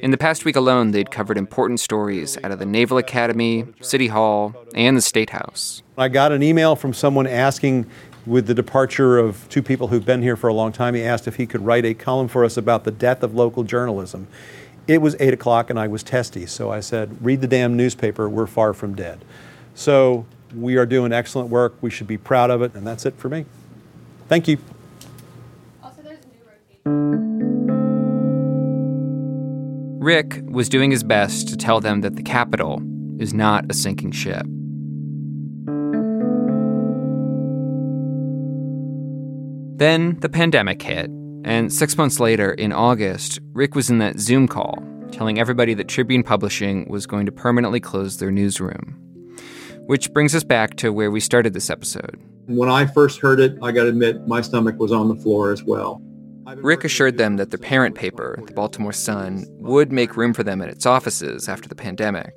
In 0.00 0.12
the 0.12 0.16
past 0.16 0.44
week 0.44 0.54
alone, 0.54 0.92
they'd 0.92 1.10
covered 1.10 1.36
important 1.36 1.80
stories 1.80 2.38
out 2.44 2.52
of 2.52 2.60
the 2.60 2.66
Naval 2.66 2.96
Academy, 2.96 3.66
City 3.80 4.06
Hall, 4.06 4.54
and 4.76 4.96
the 4.96 5.00
State 5.02 5.30
House. 5.30 5.82
I 5.96 6.06
got 6.08 6.30
an 6.30 6.44
email 6.44 6.76
from 6.76 6.94
someone 6.94 7.26
asking, 7.26 7.86
with 8.28 8.46
the 8.46 8.54
departure 8.54 9.18
of 9.18 9.48
two 9.48 9.62
people 9.62 9.88
who've 9.88 10.04
been 10.04 10.20
here 10.22 10.36
for 10.36 10.48
a 10.48 10.54
long 10.54 10.70
time, 10.70 10.94
he 10.94 11.02
asked 11.02 11.26
if 11.26 11.36
he 11.36 11.46
could 11.46 11.64
write 11.64 11.84
a 11.84 11.94
column 11.94 12.28
for 12.28 12.44
us 12.44 12.56
about 12.56 12.84
the 12.84 12.90
death 12.90 13.22
of 13.22 13.34
local 13.34 13.64
journalism. 13.64 14.28
It 14.86 15.00
was 15.00 15.16
8 15.18 15.32
o'clock 15.34 15.70
and 15.70 15.78
I 15.78 15.88
was 15.88 16.02
testy, 16.02 16.46
so 16.46 16.70
I 16.70 16.80
said, 16.80 17.24
read 17.24 17.40
the 17.40 17.46
damn 17.46 17.76
newspaper, 17.76 18.28
we're 18.28 18.46
far 18.46 18.74
from 18.74 18.94
dead. 18.94 19.24
So 19.74 20.26
we 20.54 20.76
are 20.76 20.86
doing 20.86 21.12
excellent 21.12 21.48
work, 21.48 21.74
we 21.80 21.90
should 21.90 22.06
be 22.06 22.18
proud 22.18 22.50
of 22.50 22.62
it, 22.62 22.74
and 22.74 22.86
that's 22.86 23.06
it 23.06 23.14
for 23.16 23.28
me. 23.28 23.46
Thank 24.28 24.46
you. 24.46 24.58
Rick 30.00 30.40
was 30.44 30.68
doing 30.68 30.90
his 30.90 31.02
best 31.02 31.48
to 31.48 31.56
tell 31.56 31.80
them 31.80 32.02
that 32.02 32.16
the 32.16 32.22
Capital 32.22 32.82
is 33.18 33.34
not 33.34 33.66
a 33.70 33.74
sinking 33.74 34.12
ship. 34.12 34.46
Then 39.78 40.18
the 40.18 40.28
pandemic 40.28 40.82
hit, 40.82 41.08
and 41.44 41.72
six 41.72 41.96
months 41.96 42.18
later, 42.18 42.50
in 42.50 42.72
August, 42.72 43.38
Rick 43.52 43.76
was 43.76 43.88
in 43.88 43.98
that 43.98 44.18
Zoom 44.18 44.48
call 44.48 44.82
telling 45.12 45.38
everybody 45.38 45.72
that 45.72 45.86
Tribune 45.86 46.24
Publishing 46.24 46.88
was 46.88 47.06
going 47.06 47.26
to 47.26 47.32
permanently 47.32 47.78
close 47.78 48.18
their 48.18 48.32
newsroom. 48.32 48.96
Which 49.86 50.12
brings 50.12 50.34
us 50.34 50.42
back 50.42 50.74
to 50.78 50.92
where 50.92 51.12
we 51.12 51.20
started 51.20 51.54
this 51.54 51.70
episode. 51.70 52.20
When 52.46 52.68
I 52.68 52.86
first 52.86 53.20
heard 53.20 53.38
it, 53.38 53.56
I 53.62 53.70
got 53.70 53.84
to 53.84 53.90
admit, 53.90 54.26
my 54.26 54.40
stomach 54.40 54.80
was 54.80 54.90
on 54.90 55.08
the 55.08 55.14
floor 55.14 55.52
as 55.52 55.62
well. 55.62 56.02
Rick 56.56 56.82
assured 56.82 57.16
them 57.16 57.36
that 57.36 57.50
their 57.50 57.58
parent 57.58 57.94
paper, 57.94 58.36
the 58.46 58.52
Baltimore 58.54 58.92
Sun, 58.92 59.46
would 59.60 59.92
make 59.92 60.16
room 60.16 60.34
for 60.34 60.42
them 60.42 60.60
in 60.60 60.68
its 60.68 60.86
offices 60.86 61.48
after 61.48 61.68
the 61.68 61.76
pandemic. 61.76 62.34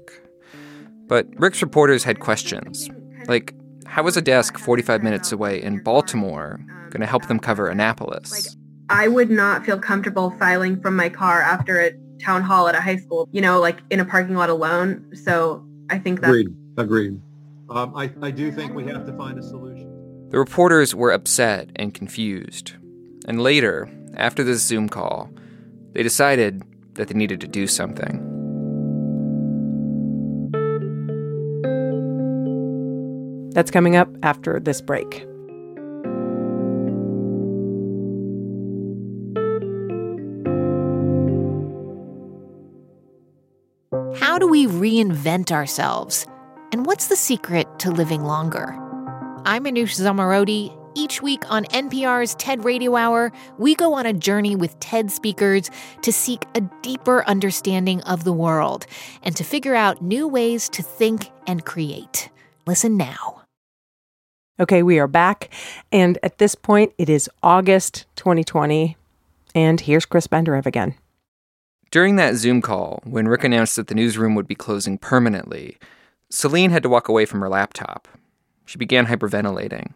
But 1.08 1.27
Rick's 1.38 1.63
reporters 1.63 2.04
had 2.04 2.19
questions. 2.19 2.88
Like, 3.27 3.56
how 3.91 4.04
was 4.04 4.15
a 4.15 4.21
desk 4.21 4.58
45 4.58 5.04
minutes 5.04 5.34
away 5.34 5.62
in 5.62 5.80
Baltimore 5.80 6.62
going 6.91 7.01
to 7.01 7.06
help 7.06 7.27
them 7.27 7.39
cover 7.39 7.67
Annapolis? 7.67 8.56
I 8.89 9.10
would 9.10 9.30
not 9.30 9.65
feel 9.65 9.77
comfortable 9.77 10.32
filing 10.39 10.80
from 10.80 10.95
my 10.95 11.10
car 11.10 11.41
after 11.41 11.77
a 11.82 11.91
town 12.23 12.41
hall 12.41 12.69
at 12.69 12.75
a 12.75 12.80
high 12.80 12.95
school, 12.95 13.27
you 13.34 13.41
know, 13.41 13.60
like 13.60 13.80
in 13.89 13.99
a 13.99 14.06
parking 14.06 14.36
lot 14.36 14.49
alone. 14.49 15.12
So 15.13 15.67
I 15.89 15.97
think 15.99 16.21
that. 16.21 16.30
Agreed. 16.30 16.56
Agreed. 16.77 17.21
Um, 17.69 17.93
I, 17.93 18.10
I 18.21 18.32
do 18.32 18.49
think 18.49 18.73
we 18.73 18.86
have 18.86 19.06
to 19.08 19.13
find 19.17 19.38
a 19.38 19.43
solution. 19.43 20.30
The 20.30 20.39
reporters 20.39 20.95
were 20.95 21.12
upset 21.12 21.69
and 21.75 21.93
confused. 21.93 22.75
And 23.27 23.43
later, 23.43 23.91
after 24.15 24.41
this 24.41 24.63
Zoom 24.63 24.88
call, 24.88 25.30
they 25.91 26.01
decided 26.01 26.63
that 26.93 27.10
they 27.10 27.13
needed 27.13 27.41
to 27.41 27.47
do 27.47 27.67
something. 27.67 28.31
That's 33.53 33.71
coming 33.71 33.95
up 33.95 34.09
after 34.23 34.59
this 34.59 34.81
break. 34.81 35.25
How 44.15 44.37
do 44.37 44.47
we 44.47 44.67
reinvent 44.67 45.51
ourselves? 45.51 46.25
And 46.71 46.85
what's 46.85 47.07
the 47.07 47.15
secret 47.15 47.67
to 47.79 47.91
living 47.91 48.23
longer? 48.23 48.73
I'm 49.45 49.65
Manoush 49.65 49.99
Zomorodi. 49.99 50.77
Each 50.93 51.21
week 51.21 51.49
on 51.49 51.65
NPR's 51.65 52.35
TED 52.35 52.65
Radio 52.65 52.95
Hour, 52.95 53.31
we 53.57 53.75
go 53.75 53.93
on 53.93 54.05
a 54.05 54.13
journey 54.13 54.55
with 54.55 54.79
TED 54.79 55.09
speakers 55.09 55.69
to 56.01 56.11
seek 56.11 56.45
a 56.55 56.61
deeper 56.81 57.23
understanding 57.27 58.01
of 58.03 58.23
the 58.23 58.33
world 58.33 58.85
and 59.23 59.35
to 59.35 59.43
figure 59.43 59.75
out 59.75 60.01
new 60.01 60.27
ways 60.27 60.69
to 60.69 60.83
think 60.83 61.31
and 61.47 61.65
create. 61.65 62.29
Listen 62.65 62.97
now. 62.97 63.40
Okay, 64.62 64.84
we 64.84 65.00
are 65.00 65.08
back. 65.08 65.50
And 65.91 66.19
at 66.21 66.38
this 66.38 66.54
point, 66.54 66.93
it 67.00 67.10
is 67.10 67.28
August 67.41 68.06
2020. 68.15 68.95
And 69.56 69.82
here's 69.82 70.06
Chris 70.06 70.28
Benderev 70.28 70.67
again. 70.67 70.93
During 71.89 72.15
that 72.17 72.36
Zoom 72.36 72.62
call, 72.62 73.02
when 73.04 73.28
Rick 73.28 73.43
announced 73.43 73.76
that 73.76 73.88
the 73.88 73.95
newsroom 73.95 74.36
would 74.36 74.47
be 74.47 74.54
closing 74.54 75.00
permanently, 75.00 75.80
Selene 76.30 76.69
had 76.69 76.84
to 76.84 76.89
walk 76.89 77.10
away 77.10 77.26
from 77.26 77.41
her 77.41 77.50
laptop. 77.50 78.08
She 78.67 78.78
began 78.78 79.08
hyperventilating. 79.08 79.93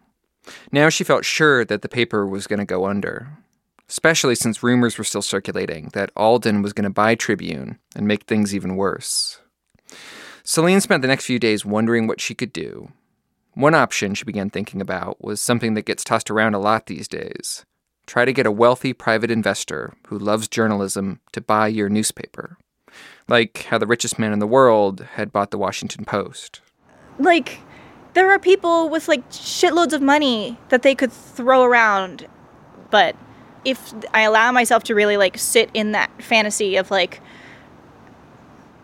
Now 0.72 0.90
she 0.90 1.04
felt 1.04 1.26
sure 1.26 1.64
that 1.64 1.84
the 1.84 1.88
paper 1.88 2.26
was 2.26 2.48
going 2.48 2.58
to 2.58 2.66
go 2.66 2.88
under, 2.88 3.38
especially 3.88 4.34
since 4.34 4.64
rumors 4.64 4.98
were 4.98 5.04
still 5.04 5.22
circulating 5.22 5.92
that 5.94 6.10
Alden 6.16 6.64
was 6.64 6.74
going 6.74 6.86
to 6.86 6.90
buy 6.90 7.14
Tribune 7.14 7.78
and 7.96 8.08
make 8.08 8.24
things 8.24 8.56
even 8.56 8.78
worse. 8.78 9.40
Selene 10.44 10.82
spent 10.82 11.04
the 11.04 11.08
next 11.08 11.26
few 11.26 11.38
days 11.38 11.66
wondering 11.66 12.08
what 12.08 12.20
she 12.20 12.34
could 12.34 12.52
do. 12.52 12.92
One 13.56 13.74
option 13.74 14.14
she 14.14 14.26
began 14.26 14.50
thinking 14.50 14.82
about 14.82 15.24
was 15.24 15.42
something 15.42 15.74
that 15.74 15.86
gets 15.86 16.04
tossed 16.04 16.30
around 16.30 16.54
a 16.54 16.60
lot 16.60 16.86
these 16.86 17.08
days 17.08 17.66
try 18.06 18.26
to 18.26 18.34
get 18.34 18.46
a 18.46 18.52
wealthy 18.52 18.94
private 18.94 19.32
investor 19.32 19.94
who 20.08 20.18
loves 20.18 20.48
journalism 20.48 21.20
to 21.32 21.42
buy 21.42 21.68
your 21.68 21.90
newspaper, 21.90 22.58
like 23.28 23.64
how 23.70 23.78
the 23.78 23.88
richest 23.88 24.20
man 24.20 24.34
in 24.34 24.40
the 24.40 24.48
world 24.48 25.02
had 25.14 25.32
bought 25.32 25.52
the 25.52 25.58
Washington 25.58 26.06
Post. 26.06 26.62
Like, 27.18 27.60
there 28.14 28.30
are 28.30 28.40
people 28.40 28.90
with 28.90 29.08
like 29.08 29.28
shitloads 29.30 29.94
of 29.94 30.02
money 30.02 30.58
that 30.70 30.84
they 30.84 30.96
could 30.96 31.12
throw 31.12 31.64
around, 31.64 32.28
but 32.92 33.16
if 33.64 33.94
I 34.14 34.22
allow 34.22 34.52
myself 34.52 34.84
to 34.84 34.96
really 34.96 35.18
like 35.18 35.38
sit 35.38 35.70
in 35.74 35.92
that 35.94 36.12
fantasy 36.22 36.76
of 36.76 36.92
like, 36.92 37.22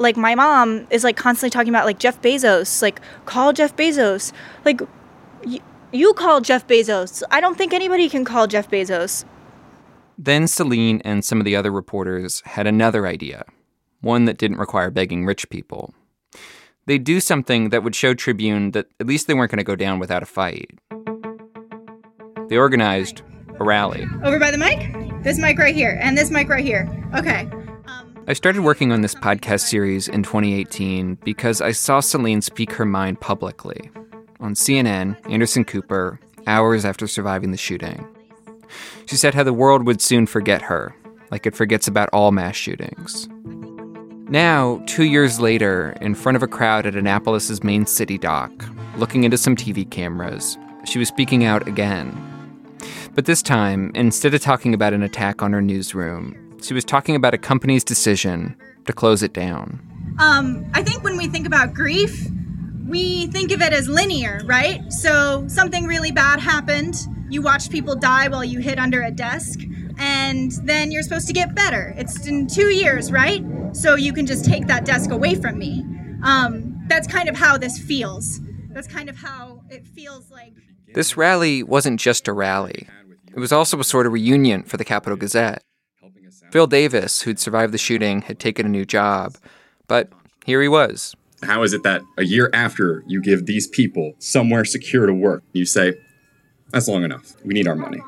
like 0.02 0.18
my 0.18 0.36
mom 0.36 0.88
is 0.90 1.04
like 1.04 1.16
constantly 1.16 1.50
talking 1.52 1.70
about 1.70 1.86
like 1.86 2.00
Jeff 2.00 2.22
Bezos, 2.22 2.82
like 2.82 3.00
call 3.26 3.54
Jeff 3.54 3.76
Bezos, 3.76 4.34
like 4.66 4.82
y- 5.46 5.60
you 5.92 6.14
call 6.14 6.42
Jeff 6.42 6.68
Bezos. 6.68 7.24
I 7.32 7.40
don't 7.40 7.58
think 7.58 7.74
anybody 7.74 8.10
can 8.10 8.26
call 8.26 8.48
Jeff 8.48 8.70
Bezos. 8.70 9.26
Then 10.18 10.48
Selene 10.48 11.02
and 11.04 11.24
some 11.24 11.40
of 11.40 11.46
the 11.46 11.56
other 11.56 11.72
reporters 11.72 12.42
had 12.46 12.68
another 12.68 13.08
idea, 13.08 13.46
one 14.02 14.26
that 14.26 14.38
didn't 14.38 14.58
require 14.58 14.90
begging 14.92 15.26
rich 15.26 15.50
people. 15.50 15.94
They'd 16.86 17.04
do 17.04 17.20
something 17.20 17.70
that 17.70 17.84
would 17.84 17.96
show 17.96 18.14
Tribune 18.14 18.72
that 18.72 18.88
at 19.00 19.08
least 19.08 19.28
they 19.28 19.34
weren't 19.34 19.52
going 19.52 19.58
to 19.58 19.64
go 19.64 19.76
down 19.76 20.00
without 20.00 20.24
a 20.24 20.26
fight. 20.26 20.72
They 22.50 22.58
organized 22.58 23.22
a 23.60 23.64
rally. 23.64 24.06
Over 24.24 24.40
by 24.40 24.52
the 24.52 24.58
mic? 24.58 25.24
This 25.24 25.38
mic 25.38 25.58
right 25.58 25.76
here, 25.76 25.98
and 26.02 26.18
this 26.18 26.32
mic 26.32 26.50
right 26.50 26.66
here. 26.66 26.90
Okay. 27.16 27.48
I 28.32 28.34
started 28.34 28.62
working 28.62 28.94
on 28.94 29.02
this 29.02 29.14
podcast 29.14 29.60
series 29.60 30.08
in 30.08 30.24
2018 30.24 31.16
because 31.16 31.60
I 31.60 31.74
saw 31.74 32.00
Selene 32.00 32.42
speak 32.42 32.72
her 32.72 32.86
mind 32.86 33.20
publicly 33.20 33.92
on 34.40 34.54
CNN, 34.54 35.18
Anderson 35.30 35.66
Cooper, 35.66 36.18
hours 36.48 36.86
after 36.86 37.08
surviving 37.08 37.52
the 37.52 37.58
shooting. 37.58 38.08
She 39.06 39.18
said 39.18 39.34
how 39.34 39.44
the 39.44 39.52
world 39.52 39.86
would 39.86 40.02
soon 40.02 40.28
forget 40.28 40.62
her, 40.62 40.96
like 41.30 41.46
it 41.46 41.58
forgets 41.58 41.90
about 41.90 42.08
all 42.14 42.32
mass 42.32 42.56
shootings. 42.56 43.28
Now, 44.30 44.82
two 44.88 45.04
years 45.04 45.42
later, 45.42 45.98
in 46.00 46.16
front 46.16 46.38
of 46.38 46.42
a 46.42 46.48
crowd 46.48 46.86
at 46.86 46.96
Annapolis's 46.96 47.66
main 47.66 47.86
city 47.86 48.18
dock, 48.18 48.54
looking 48.96 49.26
into 49.26 49.38
some 49.38 49.58
TV 49.58 49.92
cameras, 49.92 50.58
she 50.86 51.00
was 51.00 51.10
speaking 51.10 51.44
out 51.44 51.68
again. 51.68 52.16
But 53.14 53.26
this 53.26 53.42
time, 53.42 53.92
instead 53.94 54.34
of 54.34 54.40
talking 54.40 54.74
about 54.74 54.94
an 54.94 55.04
attack 55.04 55.42
on 55.42 55.52
her 55.52 55.62
newsroom, 55.62 56.41
she 56.62 56.74
was 56.74 56.86
talking 56.86 57.16
about 57.16 57.34
a 57.34 57.38
company's 57.38 57.84
decision 57.84 58.56
to 58.86 58.94
close 58.94 59.24
it 59.24 59.34
down. 59.34 59.80
Um, 60.20 60.70
I 60.74 60.84
think 60.84 61.04
when 61.04 61.18
we 61.18 61.28
think 61.28 61.48
about 61.48 61.74
grief, 61.74 62.28
we 62.88 63.28
think 63.28 63.52
of 63.52 63.62
it 63.62 63.74
as 63.74 63.88
linear, 63.88 64.42
right? 64.46 64.92
So 64.92 65.48
something 65.48 65.86
really 65.86 66.12
bad 66.12 66.40
happened, 66.40 66.96
you 67.30 67.42
watch 67.42 67.70
people 67.70 67.96
die 67.96 68.28
while 68.28 68.44
you 68.44 68.60
hid 68.60 68.78
under 68.78 69.02
a 69.04 69.12
desk, 69.12 69.60
and 69.98 70.52
then 70.64 70.92
you're 70.92 71.04
supposed 71.04 71.28
to 71.28 71.34
get 71.34 71.56
better. 71.56 71.94
It's 71.98 72.28
in 72.28 72.48
two 72.48 72.68
years, 72.68 73.12
right? 73.12 73.44
So 73.74 73.96
you 73.96 74.12
can 74.12 74.26
just 74.26 74.44
take 74.44 74.68
that 74.68 74.84
desk 74.84 75.12
away 75.12 75.36
from 75.36 75.58
me. 75.58 75.86
Um, 76.24 76.84
that's 76.88 77.08
kind 77.08 77.30
of 77.30 77.38
how 77.38 77.58
this 77.58 77.80
feels. 77.80 78.42
That's 78.72 78.88
kind 78.88 79.10
of 79.10 79.16
how 79.16 79.64
it 79.70 79.88
feels 79.88 80.30
like. 80.30 80.54
This 80.94 81.16
rally 81.16 81.64
wasn't 81.64 82.00
just 82.00 82.28
a 82.28 82.34
rally. 82.34 82.88
It 83.34 83.40
was 83.40 83.54
also 83.54 83.80
a 83.80 83.84
sort 83.84 84.06
of 84.06 84.12
reunion 84.12 84.64
for 84.64 84.76
the 84.76 84.84
Capital 84.84 85.18
Gazette. 85.18 85.64
Phil 86.52 86.68
Davis, 86.68 87.22
who'd 87.22 87.40
survived 87.40 87.74
the 87.74 87.78
shooting, 87.78 88.22
had 88.22 88.40
taken 88.40 88.66
a 88.66 88.70
new 88.70 88.86
job, 88.86 89.38
but 89.88 90.10
here 90.46 90.62
he 90.62 90.68
was. 90.68 91.16
How 91.44 91.64
is 91.64 91.74
it 91.74 91.84
that 91.84 92.02
a 92.18 92.24
year 92.24 92.50
after 92.54 93.04
you 93.08 93.22
give 93.22 93.46
these 93.46 93.68
people 93.68 94.14
somewhere 94.20 94.64
secure 94.66 95.06
to 95.06 95.14
work, 95.14 95.44
you 95.54 95.66
say, 95.66 95.94
that's 96.70 96.88
long 96.88 97.04
enough. 97.04 97.36
We 97.44 97.54
need 97.54 97.68
our 97.68 97.76
money. 97.76 98.02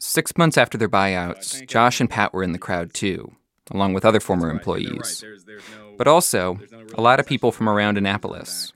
Six 0.00 0.36
months 0.36 0.56
after 0.56 0.78
their 0.78 0.88
buyouts, 0.88 1.66
Josh 1.66 2.00
and 2.00 2.08
Pat 2.08 2.32
were 2.32 2.42
in 2.42 2.52
the 2.52 2.58
crowd 2.58 2.94
too, 2.94 3.32
along 3.70 3.94
with 3.94 4.04
other 4.04 4.20
former 4.20 4.50
employees. 4.50 5.24
But 5.96 6.06
also, 6.06 6.60
a 6.94 7.00
lot 7.00 7.18
of 7.18 7.26
people 7.26 7.50
from 7.50 7.68
around 7.68 7.98
Annapolis. 7.98 8.72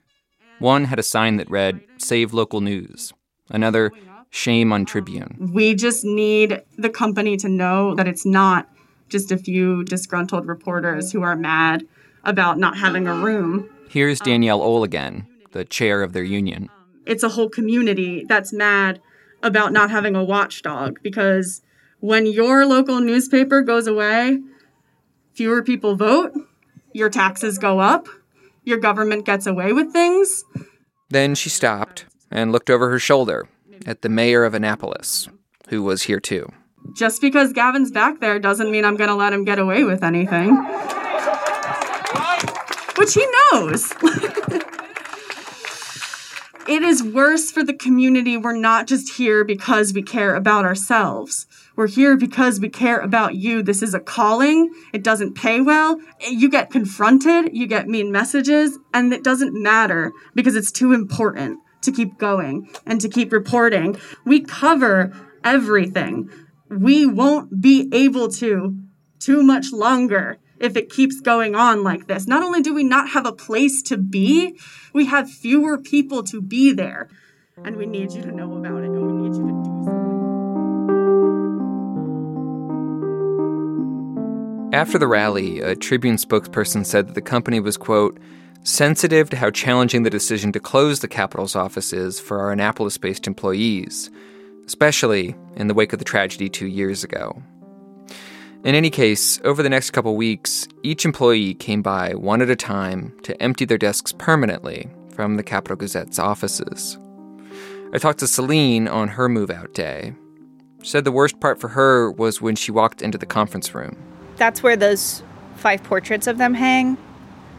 One 0.59 0.87
had 0.87 0.99
a 0.99 1.05
sign 1.05 1.37
that 1.37 1.51
read, 1.51 1.81
Save 1.99 2.33
Local 2.33 2.61
News. 2.61 3.13
Another, 3.51 3.93
Shame 4.31 4.73
on 4.73 4.87
Tribune. 4.87 5.51
We 5.53 5.75
just 5.75 6.05
need 6.05 6.63
the 6.79 6.89
company 6.89 7.37
to 7.37 7.49
know 7.49 7.95
that 7.95 8.09
it's 8.09 8.25
not 8.25 8.67
just 9.13 9.31
a 9.31 9.37
few 9.37 9.85
disgruntled 9.85 10.47
reporters 10.47 11.13
who 11.13 11.23
are 11.23 11.37
mad 11.37 11.87
about 12.25 12.59
not 12.59 12.79
having 12.79 13.07
a 13.07 13.15
room. 13.15 13.69
Here's 13.89 14.19
Danielle 14.19 14.63
Ohl 14.63 14.83
again, 14.83 15.27
the 15.53 15.65
chair 15.65 16.03
of 16.03 16.15
their 16.15 16.25
union. 16.25 16.69
It's 17.05 17.23
a 17.23 17.29
whole 17.29 17.49
community 17.49 18.25
that's 18.27 18.53
mad 18.53 19.01
about 19.43 19.73
not 19.73 19.91
having 19.91 20.17
a 20.17 20.25
watchdog 20.25 20.99
because 21.03 21.63
when 22.01 22.27
your 22.27 22.65
local 22.65 23.01
newspaper 23.01 23.61
goes 23.61 23.87
away, 23.87 24.41
fewer 25.35 25.63
people 25.63 25.95
vote, 25.95 26.33
your 26.93 27.11
taxes 27.11 27.59
go 27.59 27.81
up, 27.81 28.09
your 28.65 28.79
government 28.79 29.27
gets 29.27 29.47
away 29.47 29.73
with 29.73 29.93
things. 29.93 30.45
Then 31.11 31.35
she 31.35 31.51
stopped 31.51 32.07
and 32.31 32.51
looked 32.51 32.71
over 32.71 32.89
her 32.89 32.99
shoulder 32.99 33.47
at 33.85 34.03
the 34.03 34.09
mayor 34.09 34.45
of 34.45 34.55
Annapolis, 34.55 35.29
who 35.69 35.83
was 35.83 36.05
here 36.05 36.21
too. 36.21 36.51
Just 36.93 37.21
because 37.21 37.53
Gavin's 37.53 37.91
back 37.91 38.21
there 38.21 38.39
doesn't 38.39 38.71
mean 38.71 38.85
I'm 38.85 38.97
going 38.97 39.11
to 39.11 39.17
let 39.17 39.33
him 39.33 39.45
get 39.45 39.59
away 39.59 39.85
with 39.85 40.03
anything. 40.03 40.57
Which 42.97 43.15
he 43.15 43.27
knows. 43.53 43.93
it 46.69 46.83
is 46.83 47.03
worse 47.03 47.51
for 47.51 47.65
the 47.65 47.75
community. 47.75 48.37
We're 48.37 48.57
not 48.57 48.87
just 48.87 49.15
here 49.15 49.45
because 49.45 49.93
we 49.95 50.03
care 50.03 50.35
about 50.35 50.65
ourselves. 50.65 51.47
We're 51.75 51.89
here 51.89 52.17
because 52.17 52.61
we 52.61 52.69
care 52.69 53.01
about 53.01 53.35
you. 53.35 53.63
This 53.63 53.83
is 53.83 53.95
a 53.95 54.01
calling. 54.01 54.71
It 54.93 55.03
doesn't 55.03 55.35
pay 55.35 55.61
well. 55.61 56.01
You 56.21 56.51
get 56.51 56.71
confronted, 56.71 57.57
you 57.57 57.67
get 57.67 57.89
mean 57.89 58.13
messages, 58.13 58.79
and 58.93 59.13
it 59.13 59.25
doesn't 59.25 59.61
matter 59.61 60.13
because 60.35 60.55
it's 60.55 60.71
too 60.71 60.93
important 60.93 61.61
to 61.83 61.93
keep 61.93 62.19
going 62.19 62.69
and 62.87 63.01
to 63.01 63.09
keep 63.09 63.33
reporting. 63.33 63.99
We 64.25 64.41
cover 64.41 65.13
everything. 65.45 66.31
We 66.79 67.05
won't 67.07 67.61
be 67.61 67.89
able 67.93 68.29
to 68.31 68.79
too 69.19 69.43
much 69.43 69.73
longer 69.73 70.39
if 70.59 70.77
it 70.77 70.89
keeps 70.91 71.21
going 71.21 71.55
on 71.55 71.83
like 71.83 72.07
this. 72.07 72.27
Not 72.27 72.43
only 72.43 72.63
do 72.63 72.73
we 72.73 72.83
not 72.83 73.11
have 73.11 73.27
a 73.27 73.33
place 73.33 73.83
to 73.83 73.99
be, 73.99 74.59
we 74.95 75.05
have 75.07 75.31
fewer 75.31 75.77
people 75.77 76.23
to 76.25 76.41
be 76.41 76.73
there. 76.73 77.09
And 77.63 77.77
we 77.77 77.85
need 77.85 78.13
you 78.13 78.23
to 78.23 78.33
know 78.33 78.57
about 78.57 78.83
it 78.83 78.87
and 78.87 79.07
we 79.07 79.13
need 79.13 79.37
you 79.37 79.43
to 79.43 79.53
do 79.53 79.85
something. 79.85 80.03
After 84.73 84.99
the 84.99 85.07
rally, 85.07 85.61
a 85.61 85.77
Tribune 85.77 86.17
spokesperson 86.17 86.87
said 86.87 87.09
that 87.09 87.15
the 87.15 87.21
company 87.21 87.61
was, 87.61 87.77
quote, 87.77 88.19
sensitive 88.65 89.29
to 89.29 89.37
how 89.37 89.51
challenging 89.51 90.05
the 90.05 90.11
decision 90.11 90.53
to 90.53 90.61
close 90.61 91.01
the 91.01 91.09
Capital's 91.09 91.55
office 91.55 91.93
is 91.93 92.19
for 92.19 92.41
our 92.41 92.53
Annapolis 92.53 92.97
based 92.97 93.27
employees, 93.27 94.11
especially 94.67 95.35
in 95.57 95.69
the 95.69 95.75
wake 95.75 95.93
of 95.93 95.99
the 95.99 96.05
tragedy 96.05 96.49
two 96.49 96.67
years 96.67 97.05
ago. 97.05 97.43
In 98.65 98.77
any 98.77 98.91
case, 98.91 99.41
over 99.43 99.63
the 99.63 99.69
next 99.69 99.91
couple 99.91 100.15
weeks, 100.15 100.69
each 100.85 101.05
employee 101.05 101.55
came 101.55 101.83
by 101.83 102.15
one 102.15 102.41
at 102.41 102.51
a 102.51 102.55
time 102.57 103.13
to 103.25 103.41
empty 103.43 103.65
their 103.65 103.79
desks 103.79 104.13
permanently 104.13 104.89
from 105.11 105.37
the 105.37 105.43
Capital 105.43 105.77
Gazette's 105.77 106.19
offices. 106.19 106.97
I 107.93 107.99
talked 107.99 108.21
to 108.21 108.29
Selene 108.29 108.87
on 108.87 109.09
her 109.09 109.29
move 109.29 109.51
out 109.51 109.75
day. 109.75 110.15
She 110.81 110.91
said 110.91 111.05
the 111.05 111.13
worst 111.13 111.41
part 111.41 111.61
for 111.61 111.69
her 111.69 112.11
was 112.13 112.41
when 112.41 112.57
she 112.57 112.71
walked 112.71 113.03
into 113.03 113.19
the 113.19 113.27
conference 113.27 113.75
room. 113.75 113.97
That's 114.37 114.63
where 114.63 114.77
those 114.77 115.23
five 115.57 115.83
portraits 115.83 116.27
of 116.27 116.39
them 116.39 116.55
hang. 116.55 116.97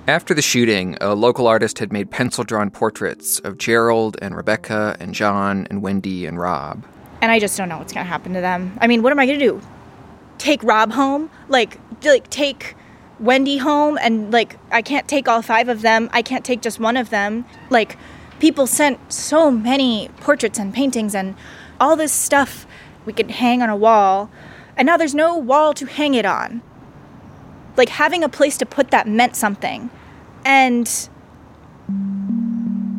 After 0.07 0.33
the 0.33 0.41
shooting, 0.41 0.97
a 0.99 1.15
local 1.15 1.47
artist 1.47 1.79
had 1.79 1.93
made 1.93 2.11
pencil 2.11 2.43
drawn 2.43 2.69
portraits 2.69 3.39
of 3.39 3.57
Gerald 3.57 4.17
and 4.21 4.35
Rebecca 4.35 4.97
and 4.99 5.13
John 5.13 5.67
and 5.69 5.81
Wendy 5.81 6.25
and 6.25 6.37
Rob. 6.37 6.85
And 7.23 7.31
I 7.31 7.39
just 7.39 7.57
don't 7.57 7.69
know 7.69 7.77
what's 7.77 7.93
going 7.93 8.03
to 8.03 8.09
happen 8.09 8.33
to 8.33 8.41
them. 8.41 8.77
I 8.81 8.87
mean, 8.87 9.01
what 9.01 9.13
am 9.13 9.17
I 9.17 9.25
going 9.25 9.39
to 9.39 9.45
do? 9.45 9.61
Take 10.39 10.61
Rob 10.61 10.91
home? 10.91 11.29
Like, 11.47 11.79
like 12.03 12.29
take 12.29 12.75
Wendy 13.17 13.59
home 13.59 13.97
and 14.01 14.33
like 14.33 14.57
I 14.71 14.81
can't 14.81 15.07
take 15.07 15.29
all 15.29 15.41
five 15.41 15.69
of 15.69 15.83
them. 15.83 16.09
I 16.11 16.21
can't 16.21 16.43
take 16.43 16.59
just 16.59 16.81
one 16.81 16.97
of 16.97 17.11
them. 17.11 17.45
Like 17.69 17.95
people 18.39 18.67
sent 18.67 19.13
so 19.13 19.49
many 19.49 20.09
portraits 20.17 20.59
and 20.59 20.73
paintings 20.73 21.15
and 21.15 21.35
all 21.79 21.95
this 21.95 22.11
stuff 22.11 22.67
we 23.05 23.13
could 23.13 23.31
hang 23.31 23.61
on 23.61 23.69
a 23.69 23.77
wall. 23.77 24.29
And 24.75 24.85
now 24.85 24.97
there's 24.97 25.15
no 25.15 25.37
wall 25.37 25.73
to 25.75 25.85
hang 25.85 26.15
it 26.15 26.25
on 26.25 26.61
like 27.77 27.87
having 27.87 28.21
a 28.21 28.27
place 28.27 28.57
to 28.57 28.65
put 28.65 28.91
that 28.91 29.07
meant 29.07 29.37
something. 29.37 29.89
And 30.43 31.09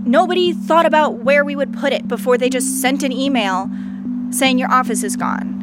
nobody 0.06 0.54
thought 0.54 0.86
about 0.86 1.16
where 1.16 1.44
we 1.44 1.54
would 1.54 1.74
put 1.74 1.92
it 1.92 2.08
before 2.08 2.38
they 2.38 2.48
just 2.48 2.80
sent 2.80 3.02
an 3.02 3.12
email 3.12 3.70
saying 4.34 4.58
your 4.58 4.70
office 4.70 5.02
is 5.04 5.16
gone. 5.16 5.60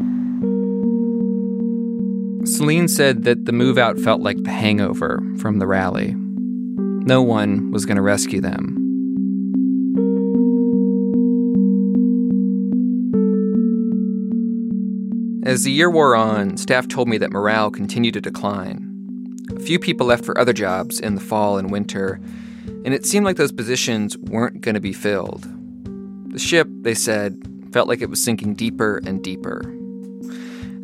Selene 2.45 2.87
said 2.87 3.23
that 3.23 3.45
the 3.45 3.51
move 3.51 3.77
out 3.77 3.99
felt 3.99 4.21
like 4.21 4.41
the 4.43 4.51
hangover 4.51 5.21
from 5.37 5.59
the 5.59 5.67
rally. 5.67 6.15
No 7.05 7.21
one 7.21 7.71
was 7.71 7.85
going 7.85 7.97
to 7.97 8.01
rescue 8.01 8.41
them. 8.41 8.77
As 15.43 15.63
the 15.63 15.71
year 15.71 15.89
wore 15.89 16.15
on, 16.15 16.55
staff 16.55 16.87
told 16.87 17.09
me 17.09 17.17
that 17.17 17.31
morale 17.31 17.71
continued 17.71 18.13
to 18.13 18.21
decline. 18.21 18.87
A 19.55 19.59
few 19.59 19.79
people 19.79 20.07
left 20.07 20.23
for 20.23 20.37
other 20.37 20.53
jobs 20.53 20.99
in 20.99 21.15
the 21.15 21.21
fall 21.21 21.57
and 21.57 21.71
winter, 21.71 22.21
and 22.85 22.93
it 22.93 23.05
seemed 23.05 23.25
like 23.25 23.35
those 23.35 23.51
positions 23.51 24.17
weren't 24.17 24.61
going 24.61 24.75
to 24.75 24.81
be 24.81 24.93
filled. 24.93 25.47
The 26.31 26.39
ship, 26.39 26.69
they 26.81 26.93
said, 26.93 27.50
felt 27.71 27.87
like 27.87 28.01
it 28.01 28.09
was 28.09 28.23
sinking 28.23 28.55
deeper 28.55 29.01
and 29.05 29.23
deeper. 29.23 29.61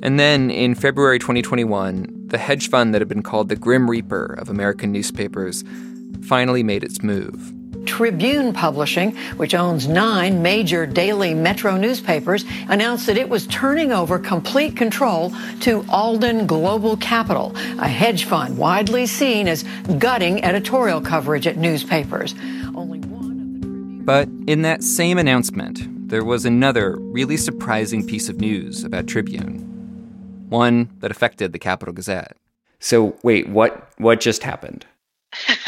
And 0.03 0.19
then, 0.19 0.51
in 0.51 0.75
February 0.75 1.19
2021, 1.19 2.27
the 2.27 2.37
hedge 2.37 2.69
fund 2.69 2.93
that 2.93 3.01
had 3.01 3.07
been 3.07 3.23
called 3.23 3.49
the 3.49 3.55
Grim 3.55 3.89
Reaper 3.89 4.35
of 4.37 4.49
American 4.49 4.91
newspapers 4.91 5.63
finally 6.21 6.61
made 6.61 6.83
its 6.83 7.01
move. 7.01 7.53
Tribune 7.85 8.53
Publishing, 8.53 9.15
which 9.37 9.55
owns 9.55 9.87
nine 9.87 10.41
major 10.41 10.85
daily 10.85 11.33
metro 11.33 11.77
newspapers, 11.77 12.45
announced 12.67 13.07
that 13.07 13.17
it 13.17 13.29
was 13.29 13.47
turning 13.47 13.91
over 13.91 14.19
complete 14.19 14.75
control 14.75 15.33
to 15.61 15.85
Alden 15.89 16.45
Global 16.45 16.97
Capital, 16.97 17.55
a 17.79 17.87
hedge 17.87 18.25
fund 18.25 18.57
widely 18.57 19.07
seen 19.07 19.47
as 19.47 19.63
gutting 19.97 20.43
editorial 20.43 21.01
coverage 21.01 21.47
at 21.47 21.57
newspapers. 21.57 22.35
But 24.03 24.29
in 24.47 24.61
that 24.61 24.83
same 24.83 25.17
announcement, 25.17 25.96
there 26.07 26.23
was 26.23 26.45
another 26.45 26.95
really 26.99 27.37
surprising 27.37 28.05
piece 28.05 28.29
of 28.29 28.39
news 28.39 28.83
about 28.83 29.07
Tribune. 29.07 29.59
One 30.49 30.89
that 30.99 31.11
affected 31.11 31.51
the 31.51 31.59
Capital 31.59 31.93
Gazette. 31.93 32.37
So 32.79 33.17
wait, 33.23 33.49
what 33.49 33.89
what 33.97 34.19
just 34.19 34.43
happened? 34.43 34.85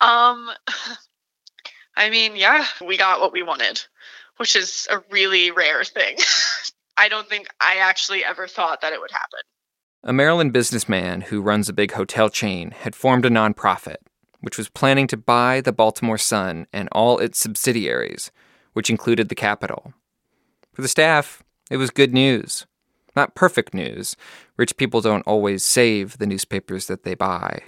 Um, 0.00 0.50
I 1.96 2.08
mean, 2.08 2.34
yeah, 2.34 2.64
we 2.84 2.96
got 2.96 3.20
what 3.20 3.32
we 3.32 3.42
wanted, 3.42 3.82
which 4.38 4.56
is 4.56 4.88
a 4.90 5.02
really 5.10 5.50
rare 5.50 5.84
thing. 5.84 6.16
I 6.96 7.08
don't 7.08 7.28
think 7.28 7.48
I 7.60 7.76
actually 7.76 8.24
ever 8.24 8.46
thought 8.46 8.80
that 8.80 8.92
it 8.92 9.00
would 9.00 9.10
happen. 9.10 9.40
A 10.02 10.12
Maryland 10.12 10.54
businessman 10.54 11.20
who 11.20 11.42
runs 11.42 11.68
a 11.68 11.74
big 11.74 11.92
hotel 11.92 12.30
chain 12.30 12.70
had 12.70 12.94
formed 12.94 13.26
a 13.26 13.30
nonprofit, 13.30 13.96
which 14.40 14.56
was 14.56 14.70
planning 14.70 15.06
to 15.08 15.18
buy 15.18 15.60
the 15.60 15.72
Baltimore 15.72 16.16
Sun 16.16 16.66
and 16.72 16.88
all 16.92 17.18
its 17.18 17.38
subsidiaries, 17.38 18.30
which 18.72 18.90
included 18.90 19.28
the 19.28 19.34
Capital. 19.34 19.92
For 20.72 20.82
the 20.82 20.88
staff, 20.88 21.42
it 21.70 21.76
was 21.76 21.90
good 21.90 22.12
news. 22.12 22.66
Not 23.16 23.34
perfect 23.34 23.74
news. 23.74 24.16
Rich 24.56 24.76
people 24.76 25.00
don't 25.00 25.26
always 25.26 25.64
save 25.64 26.18
the 26.18 26.26
newspapers 26.26 26.86
that 26.86 27.02
they 27.02 27.14
buy. 27.14 27.62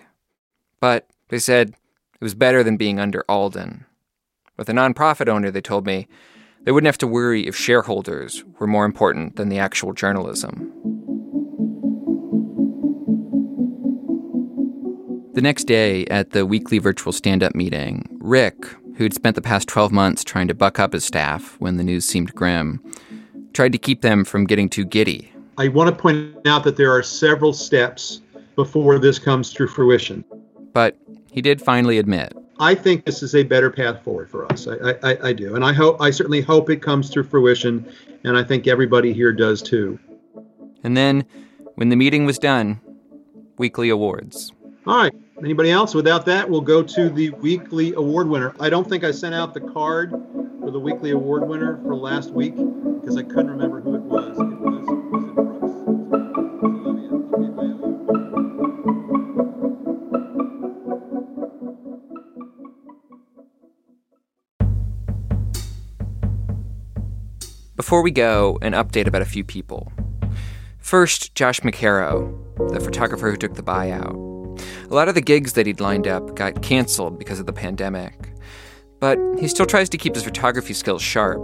But, 0.80 1.08
they 1.28 1.38
said, 1.38 1.70
it 1.70 2.24
was 2.24 2.34
better 2.34 2.62
than 2.62 2.76
being 2.76 3.00
under 3.00 3.24
Alden. 3.28 3.84
With 4.56 4.68
a 4.68 4.72
nonprofit 4.72 5.28
owner, 5.28 5.50
they 5.50 5.60
told 5.60 5.86
me, 5.86 6.06
they 6.62 6.70
wouldn't 6.70 6.86
have 6.86 6.98
to 6.98 7.06
worry 7.08 7.46
if 7.48 7.56
shareholders 7.56 8.44
were 8.60 8.68
more 8.68 8.84
important 8.84 9.36
than 9.36 9.48
the 9.48 9.58
actual 9.58 9.92
journalism. 9.92 10.72
The 15.34 15.40
next 15.42 15.64
day, 15.64 16.04
at 16.06 16.30
the 16.30 16.46
weekly 16.46 16.78
virtual 16.78 17.12
stand 17.12 17.42
up 17.42 17.54
meeting, 17.54 18.06
Rick, 18.20 18.56
who'd 18.96 19.14
spent 19.14 19.34
the 19.34 19.42
past 19.42 19.68
12 19.68 19.92
months 19.92 20.24
trying 20.24 20.48
to 20.48 20.54
buck 20.54 20.78
up 20.78 20.92
his 20.92 21.04
staff 21.04 21.56
when 21.58 21.76
the 21.76 21.84
news 21.84 22.04
seemed 22.04 22.34
grim, 22.34 22.80
tried 23.52 23.72
to 23.72 23.78
keep 23.78 24.02
them 24.02 24.24
from 24.24 24.46
getting 24.46 24.68
too 24.68 24.84
giddy. 24.84 25.32
I 25.58 25.68
want 25.68 25.90
to 25.90 25.96
point 25.96 26.46
out 26.46 26.64
that 26.64 26.76
there 26.76 26.90
are 26.90 27.02
several 27.02 27.52
steps 27.52 28.20
before 28.56 28.98
this 28.98 29.18
comes 29.18 29.52
to 29.54 29.66
fruition. 29.66 30.24
But 30.72 30.96
he 31.30 31.42
did 31.42 31.60
finally 31.60 31.98
admit. 31.98 32.34
I 32.58 32.74
think 32.74 33.04
this 33.04 33.22
is 33.22 33.34
a 33.34 33.42
better 33.42 33.70
path 33.70 34.02
forward 34.04 34.30
for 34.30 34.50
us. 34.52 34.68
I, 34.68 34.92
I, 35.02 35.28
I 35.28 35.32
do, 35.32 35.54
and 35.54 35.64
I 35.64 35.72
hope 35.72 36.00
I 36.00 36.10
certainly 36.10 36.40
hope 36.40 36.70
it 36.70 36.82
comes 36.82 37.10
to 37.10 37.24
fruition, 37.24 37.90
and 38.24 38.36
I 38.36 38.44
think 38.44 38.66
everybody 38.66 39.12
here 39.12 39.32
does 39.32 39.62
too. 39.62 39.98
And 40.84 40.96
then, 40.96 41.24
when 41.74 41.88
the 41.88 41.96
meeting 41.96 42.24
was 42.24 42.38
done, 42.38 42.80
weekly 43.58 43.88
awards. 43.88 44.52
All 44.84 44.96
right. 44.96 45.12
Anybody 45.38 45.70
else? 45.70 45.94
Without 45.94 46.26
that, 46.26 46.50
we'll 46.50 46.60
go 46.60 46.82
to 46.82 47.08
the 47.08 47.30
weekly 47.30 47.94
award 47.94 48.28
winner. 48.28 48.52
I 48.58 48.68
don't 48.68 48.88
think 48.88 49.04
I 49.04 49.12
sent 49.12 49.32
out 49.32 49.54
the 49.54 49.60
card 49.60 50.10
for 50.10 50.72
the 50.72 50.80
weekly 50.80 51.12
award 51.12 51.48
winner 51.48 51.80
for 51.82 51.94
last 51.94 52.30
week 52.30 52.56
because 52.56 53.16
I 53.16 53.22
couldn't 53.22 53.50
remember 53.50 53.80
who 53.80 53.94
it 53.94 54.02
was. 54.02 54.36
It 54.38 54.42
was, 54.42 54.84
was? 54.88 55.02
Before 67.76 68.02
we 68.02 68.10
go, 68.10 68.58
an 68.62 68.72
update 68.72 69.06
about 69.06 69.22
a 69.22 69.26
few 69.26 69.44
people. 69.44 69.92
First, 70.78 71.36
Josh 71.36 71.60
McKerrow, 71.60 72.72
the 72.72 72.80
photographer 72.80 73.30
who 73.30 73.36
took 73.36 73.54
the 73.54 73.62
buyout. 73.62 74.31
A 74.92 74.94
lot 74.94 75.08
of 75.08 75.14
the 75.14 75.22
gigs 75.22 75.54
that 75.54 75.64
he'd 75.64 75.80
lined 75.80 76.06
up 76.06 76.34
got 76.34 76.60
canceled 76.60 77.18
because 77.18 77.40
of 77.40 77.46
the 77.46 77.52
pandemic. 77.54 78.34
But 79.00 79.18
he 79.38 79.48
still 79.48 79.64
tries 79.64 79.88
to 79.88 79.96
keep 79.96 80.14
his 80.14 80.22
photography 80.22 80.74
skills 80.74 81.00
sharp. 81.00 81.40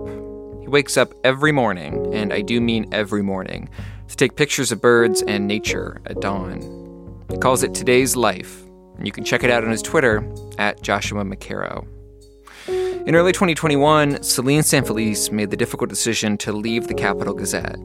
He 0.61 0.69
wakes 0.69 0.99
up 0.99 1.15
every 1.25 1.51
morning, 1.51 2.15
and 2.15 2.31
I 2.31 2.43
do 2.43 2.61
mean 2.61 2.91
every 2.93 3.23
morning, 3.23 3.71
to 4.09 4.17
take 4.17 4.37
pictures 4.37 4.71
of 4.71 4.83
birds 4.83 5.23
and 5.23 5.49
nature 5.49 5.99
at 6.05 6.21
dawn. 6.21 6.61
He 7.31 7.39
calls 7.39 7.63
it 7.63 7.73
Today's 7.73 8.17
Life, 8.17 8.65
and 8.99 9.07
you 9.07 9.13
can 9.13 9.25
check 9.25 9.43
it 9.43 9.51
out 9.51 9.65
on 9.65 9.71
his 9.71 9.81
Twitter 9.81 10.31
at 10.59 10.83
Joshua 10.83 11.25
McKerrow. 11.25 11.87
In 13.07 13.15
early 13.15 13.33
2021, 13.33 14.23
Selene 14.23 14.63
San 14.63 14.85
Felice 14.85 15.33
made 15.33 15.51
the 15.51 15.57
difficult 15.57 15.89
decision 15.89 16.37
to 16.37 16.53
leave 16.53 16.87
the 16.87 16.93
Capital 16.93 17.33
Gazette. 17.33 17.79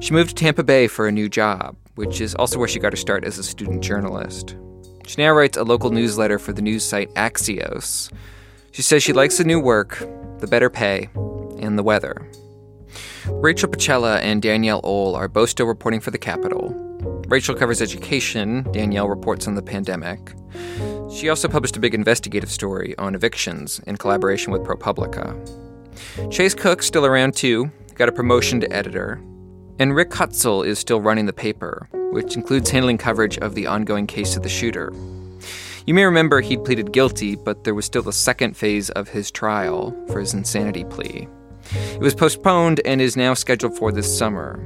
She 0.00 0.12
moved 0.12 0.28
to 0.28 0.34
Tampa 0.34 0.62
Bay 0.62 0.88
for 0.88 1.08
a 1.08 1.12
new 1.12 1.30
job, 1.30 1.74
which 1.94 2.20
is 2.20 2.34
also 2.34 2.58
where 2.58 2.68
she 2.68 2.78
got 2.78 2.92
her 2.92 2.98
start 2.98 3.24
as 3.24 3.38
a 3.38 3.42
student 3.42 3.82
journalist. 3.82 4.56
She 5.06 5.22
now 5.22 5.32
writes 5.32 5.56
a 5.56 5.64
local 5.64 5.90
newsletter 5.90 6.38
for 6.38 6.52
the 6.52 6.62
news 6.62 6.84
site 6.84 7.12
Axios. 7.14 8.10
She 8.72 8.82
says 8.82 9.02
she 9.02 9.12
likes 9.12 9.38
the 9.38 9.44
new 9.44 9.60
work, 9.60 9.98
the 10.40 10.46
better 10.46 10.70
pay, 10.70 11.08
and 11.60 11.78
the 11.78 11.82
weather. 11.82 12.28
Rachel 13.26 13.68
Pacella 13.68 14.18
and 14.20 14.42
Danielle 14.42 14.80
Ohl 14.82 15.14
are 15.14 15.28
both 15.28 15.50
still 15.50 15.66
reporting 15.66 16.00
for 16.00 16.10
the 16.10 16.18
Capital. 16.18 16.72
Rachel 17.28 17.54
covers 17.54 17.82
education, 17.82 18.66
Danielle 18.72 19.08
reports 19.08 19.46
on 19.46 19.54
the 19.54 19.62
pandemic. 19.62 20.34
She 21.12 21.28
also 21.28 21.48
published 21.48 21.76
a 21.76 21.80
big 21.80 21.94
investigative 21.94 22.50
story 22.50 22.96
on 22.98 23.14
evictions 23.14 23.80
in 23.86 23.96
collaboration 23.96 24.52
with 24.52 24.62
ProPublica. 24.62 25.34
Chase 26.30 26.54
Cook's 26.54 26.86
still 26.86 27.06
around 27.06 27.36
too, 27.36 27.70
got 27.94 28.08
a 28.08 28.12
promotion 28.12 28.60
to 28.60 28.72
editor. 28.72 29.20
And 29.78 29.96
Rick 29.96 30.10
Hutzell 30.10 30.64
is 30.64 30.78
still 30.78 31.00
running 31.00 31.26
the 31.26 31.32
paper, 31.32 31.88
which 32.12 32.36
includes 32.36 32.70
handling 32.70 32.98
coverage 32.98 33.38
of 33.38 33.56
the 33.56 33.66
ongoing 33.66 34.06
case 34.06 34.36
of 34.36 34.44
the 34.44 34.48
shooter. 34.48 34.92
You 35.86 35.94
may 35.94 36.04
remember 36.04 36.40
he'd 36.40 36.64
pleaded 36.64 36.92
guilty, 36.92 37.34
but 37.34 37.64
there 37.64 37.74
was 37.74 37.84
still 37.84 38.02
the 38.02 38.12
second 38.12 38.56
phase 38.56 38.88
of 38.90 39.08
his 39.08 39.30
trial 39.30 39.94
for 40.06 40.20
his 40.20 40.32
insanity 40.32 40.84
plea. 40.84 41.28
It 41.94 42.00
was 42.00 42.14
postponed 42.14 42.80
and 42.84 43.00
is 43.00 43.16
now 43.16 43.34
scheduled 43.34 43.76
for 43.76 43.90
this 43.90 44.16
summer. 44.16 44.60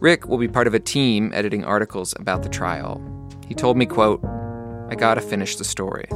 Rick 0.00 0.26
will 0.26 0.38
be 0.38 0.48
part 0.48 0.66
of 0.66 0.74
a 0.74 0.80
team 0.80 1.30
editing 1.32 1.64
articles 1.64 2.12
about 2.18 2.42
the 2.42 2.48
trial. 2.48 3.00
He 3.46 3.54
told 3.54 3.76
me, 3.76 3.86
quote, 3.86 4.24
I 4.90 4.96
gotta 4.96 5.20
finish 5.20 5.56
the 5.56 5.64
story. 5.64 6.08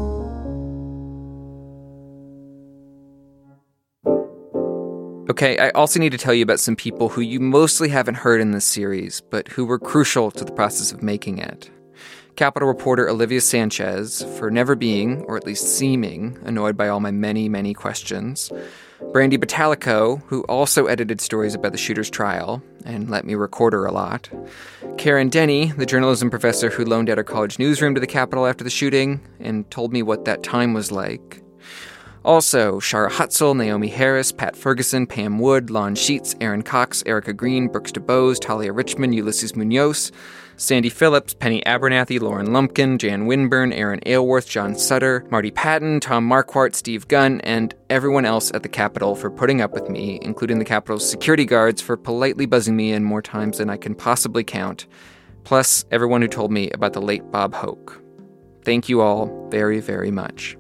Okay, 5.31 5.57
I 5.59 5.71
also 5.71 5.99
need 5.99 6.13
to 6.13 6.19
tell 6.19 6.35
you 6.35 6.43
about 6.43 6.61
some 6.61 6.77
people 6.77 7.09
who 7.09 7.23
you 7.23 7.41
mostly 7.41 7.89
haven't 7.89 8.17
heard 8.17 8.43
in 8.43 8.51
this 8.51 8.67
series, 8.67 9.23
but 9.23 9.49
who 9.49 9.65
were 9.65 9.79
crucial 9.79 10.31
to 10.31 10.45
the 10.45 10.53
process 10.53 10.93
of 10.93 11.03
making 11.03 11.39
it. 11.39 11.71
Capital 12.37 12.69
reporter 12.69 13.09
Olivia 13.09 13.41
Sanchez, 13.41 14.23
for 14.39 14.51
never 14.51 14.75
being, 14.75 15.23
or 15.23 15.39
at 15.39 15.47
least 15.47 15.79
seeming, 15.79 16.39
annoyed 16.45 16.77
by 16.77 16.89
all 16.89 17.01
my 17.01 17.11
many, 17.11 17.49
many 17.49 17.73
questions. 17.73 18.53
Brandy 19.13 19.39
Batalico, 19.39 20.23
who 20.27 20.43
also 20.43 20.87
edited 20.87 21.23
stories 21.23 21.55
about 21.55 21.73
the 21.73 21.79
shooter's 21.79 22.11
trial 22.11 22.63
and 22.85 23.09
let 23.09 23.25
me 23.25 23.35
record 23.35 23.73
her 23.73 23.87
a 23.87 23.93
lot. 23.93 24.29
Karen 24.99 25.31
Denny, 25.31 25.73
the 25.73 25.87
journalism 25.87 26.29
professor 26.29 26.69
who 26.69 26.85
loaned 26.85 27.09
out 27.09 27.17
her 27.19 27.25
college 27.25 27.59
newsroom 27.59 27.95
to 27.95 28.01
the 28.01 28.07
Capital 28.07 28.47
after 28.47 28.65
the 28.65 28.71
shooting 28.71 29.21
and 29.41 29.71
told 29.71 29.93
me 29.93 30.03
what 30.03 30.27
that 30.27 30.43
time 30.43 30.75
was 30.75 30.93
like. 30.93 31.44
Also, 32.25 32.81
Shara 32.81 33.11
Hutzel, 33.11 33.55
Naomi 33.55 33.89
Harris, 33.89 34.33
Pat 34.33 34.55
Furgurson, 34.55 35.07
Pam 35.07 35.39
Wood, 35.39 35.69
Lon 35.69 35.95
Sheets, 35.95 36.35
Aaron 36.41 36.63
Cox, 36.63 37.03
Erica 37.05 37.35
Green, 37.35 37.69
Brooks 37.69 37.93
DuBose, 37.93 38.41
Talia 38.41 38.73
Richmond, 38.73 39.15
Ulysses 39.15 39.55
Munoz, 39.55 40.11
Sandy 40.57 40.89
Phillips, 40.89 41.35
Penny 41.35 41.63
Abernathy, 41.67 42.19
Lauren 42.19 42.47
Lumpkin, 42.47 42.97
Jan 42.97 43.27
Winburn, 43.27 43.75
Aaron 43.75 44.01
Aylworth, 44.07 44.49
John 44.49 44.75
Sutter, 44.75 45.27
Marty 45.31 45.51
Patton, 45.51 46.01
Tom 46.01 46.27
Marquardt, 46.27 46.75
Steve 46.75 47.09
Gunn, 47.09 47.43
and 47.43 47.75
everyone 47.91 48.25
else 48.25 48.51
at 48.55 48.63
the 48.63 48.71
Capital 48.71 49.15
for 49.15 49.31
putting 49.31 49.61
up 49.61 49.73
with 49.73 49.91
me, 49.91 50.19
including 50.23 50.59
the 50.59 50.65
Capital's 50.65 51.09
security 51.09 51.45
guards 51.45 51.83
for 51.83 51.97
politely 51.97 52.47
buzzing 52.47 52.77
me 52.77 52.93
in 52.93 53.05
more 53.05 53.21
times 53.21 53.59
than 53.59 53.69
I 53.69 53.77
can 53.77 53.95
possibly 53.95 54.45
count, 54.45 54.87
plus 55.43 55.85
everyone 55.91 56.23
who 56.23 56.29
told 56.29 56.51
me 56.51 56.71
about 56.71 56.95
the 56.95 57.03
late 57.03 57.31
Bob 57.31 57.53
Hoke. 57.53 58.01
Thank 58.63 58.89
you 58.89 59.03
all 59.03 59.49
very, 59.51 59.81
very 59.81 60.11
much. 60.11 60.57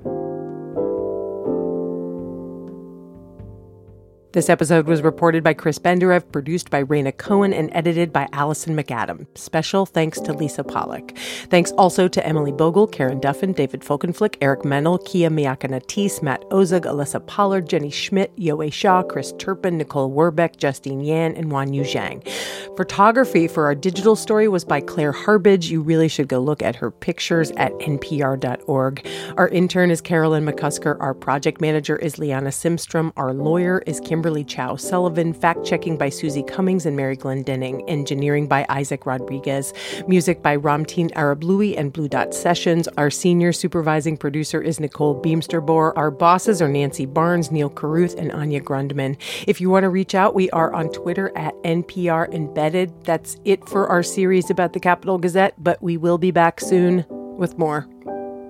This 4.34 4.48
episode 4.48 4.88
was 4.88 5.00
reported 5.02 5.44
by 5.44 5.54
Chris 5.54 5.78
Benderev, 5.78 6.32
produced 6.32 6.68
by 6.68 6.82
Raina 6.82 7.16
Cohen, 7.16 7.52
and 7.52 7.70
edited 7.72 8.12
by 8.12 8.26
Allison 8.32 8.74
McAdam. 8.74 9.28
Special 9.38 9.86
thanks 9.86 10.18
to 10.22 10.32
Lisa 10.32 10.64
Pollak. 10.64 11.16
Thanks 11.50 11.70
also 11.78 12.08
to 12.08 12.26
Emily 12.26 12.50
Bogle, 12.50 12.88
Karen 12.88 13.20
Duffin, 13.20 13.54
David 13.54 13.82
Folkenflik, 13.82 14.34
Eric 14.40 14.64
Mennel, 14.64 14.98
Kia 14.98 15.30
Miakanatis, 15.30 16.20
Matt 16.20 16.42
Ozug, 16.50 16.80
Alyssa 16.80 17.24
Pollard, 17.24 17.68
Jenny 17.68 17.92
Schmidt, 17.92 18.34
Yowei 18.36 18.72
Shaw, 18.72 19.04
Chris 19.04 19.32
Turpin, 19.38 19.78
Nicole 19.78 20.10
Werbeck, 20.10 20.56
Justine 20.56 21.02
Yan, 21.02 21.36
and 21.36 21.52
Wan 21.52 21.72
Yu 21.72 21.82
Zhang. 21.82 22.28
Photography 22.76 23.46
for 23.46 23.66
our 23.66 23.74
digital 23.76 24.16
story 24.16 24.48
was 24.48 24.64
by 24.64 24.80
Claire 24.80 25.12
Harbage. 25.12 25.70
You 25.70 25.80
really 25.80 26.08
should 26.08 26.26
go 26.26 26.40
look 26.40 26.60
at 26.60 26.74
her 26.74 26.90
pictures 26.90 27.52
at 27.52 27.70
npr.org. 27.74 29.06
Our 29.36 29.46
intern 29.50 29.92
is 29.92 30.00
Carolyn 30.00 30.44
McCusker. 30.44 30.96
Our 30.98 31.14
project 31.14 31.60
manager 31.60 31.94
is 31.94 32.18
Liana 32.18 32.50
Simstrom. 32.50 33.12
Our 33.16 33.32
lawyer 33.32 33.80
is 33.86 34.00
Kimberly 34.00 34.23
Kimberly 34.24 34.44
Chow 34.44 34.74
Sullivan, 34.76 35.34
fact 35.34 35.66
checking 35.66 35.98
by 35.98 36.08
Susie 36.08 36.42
Cummings 36.44 36.86
and 36.86 36.96
Mary 36.96 37.14
Glenn 37.14 37.42
Denning, 37.42 37.86
engineering 37.90 38.46
by 38.46 38.64
Isaac 38.70 39.04
Rodriguez, 39.04 39.74
music 40.08 40.40
by 40.40 40.56
Ramtin 40.56 41.12
Arablouei 41.12 41.78
and 41.78 41.92
Blue 41.92 42.08
Dot 42.08 42.32
Sessions. 42.32 42.88
Our 42.96 43.10
senior 43.10 43.52
supervising 43.52 44.16
producer 44.16 44.62
is 44.62 44.80
Nicole 44.80 45.20
Beemsterboer. 45.20 45.92
Our 45.94 46.10
bosses 46.10 46.62
are 46.62 46.70
Nancy 46.70 47.04
Barnes, 47.04 47.50
Neil 47.50 47.68
Carruth, 47.68 48.14
and 48.14 48.32
Anya 48.32 48.62
Grundmann. 48.62 49.18
If 49.46 49.60
you 49.60 49.68
want 49.68 49.82
to 49.82 49.90
reach 49.90 50.14
out, 50.14 50.34
we 50.34 50.48
are 50.52 50.72
on 50.72 50.88
Twitter 50.88 51.30
at 51.36 51.52
NPR 51.62 52.32
Embedded. 52.32 53.04
That's 53.04 53.36
it 53.44 53.68
for 53.68 53.88
our 53.88 54.02
series 54.02 54.48
about 54.48 54.72
the 54.72 54.80
Capital 54.80 55.18
Gazette, 55.18 55.52
but 55.62 55.82
we 55.82 55.98
will 55.98 56.16
be 56.16 56.30
back 56.30 56.62
soon 56.62 57.04
with 57.10 57.58
more. 57.58 57.86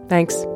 Thanks. 0.09 0.47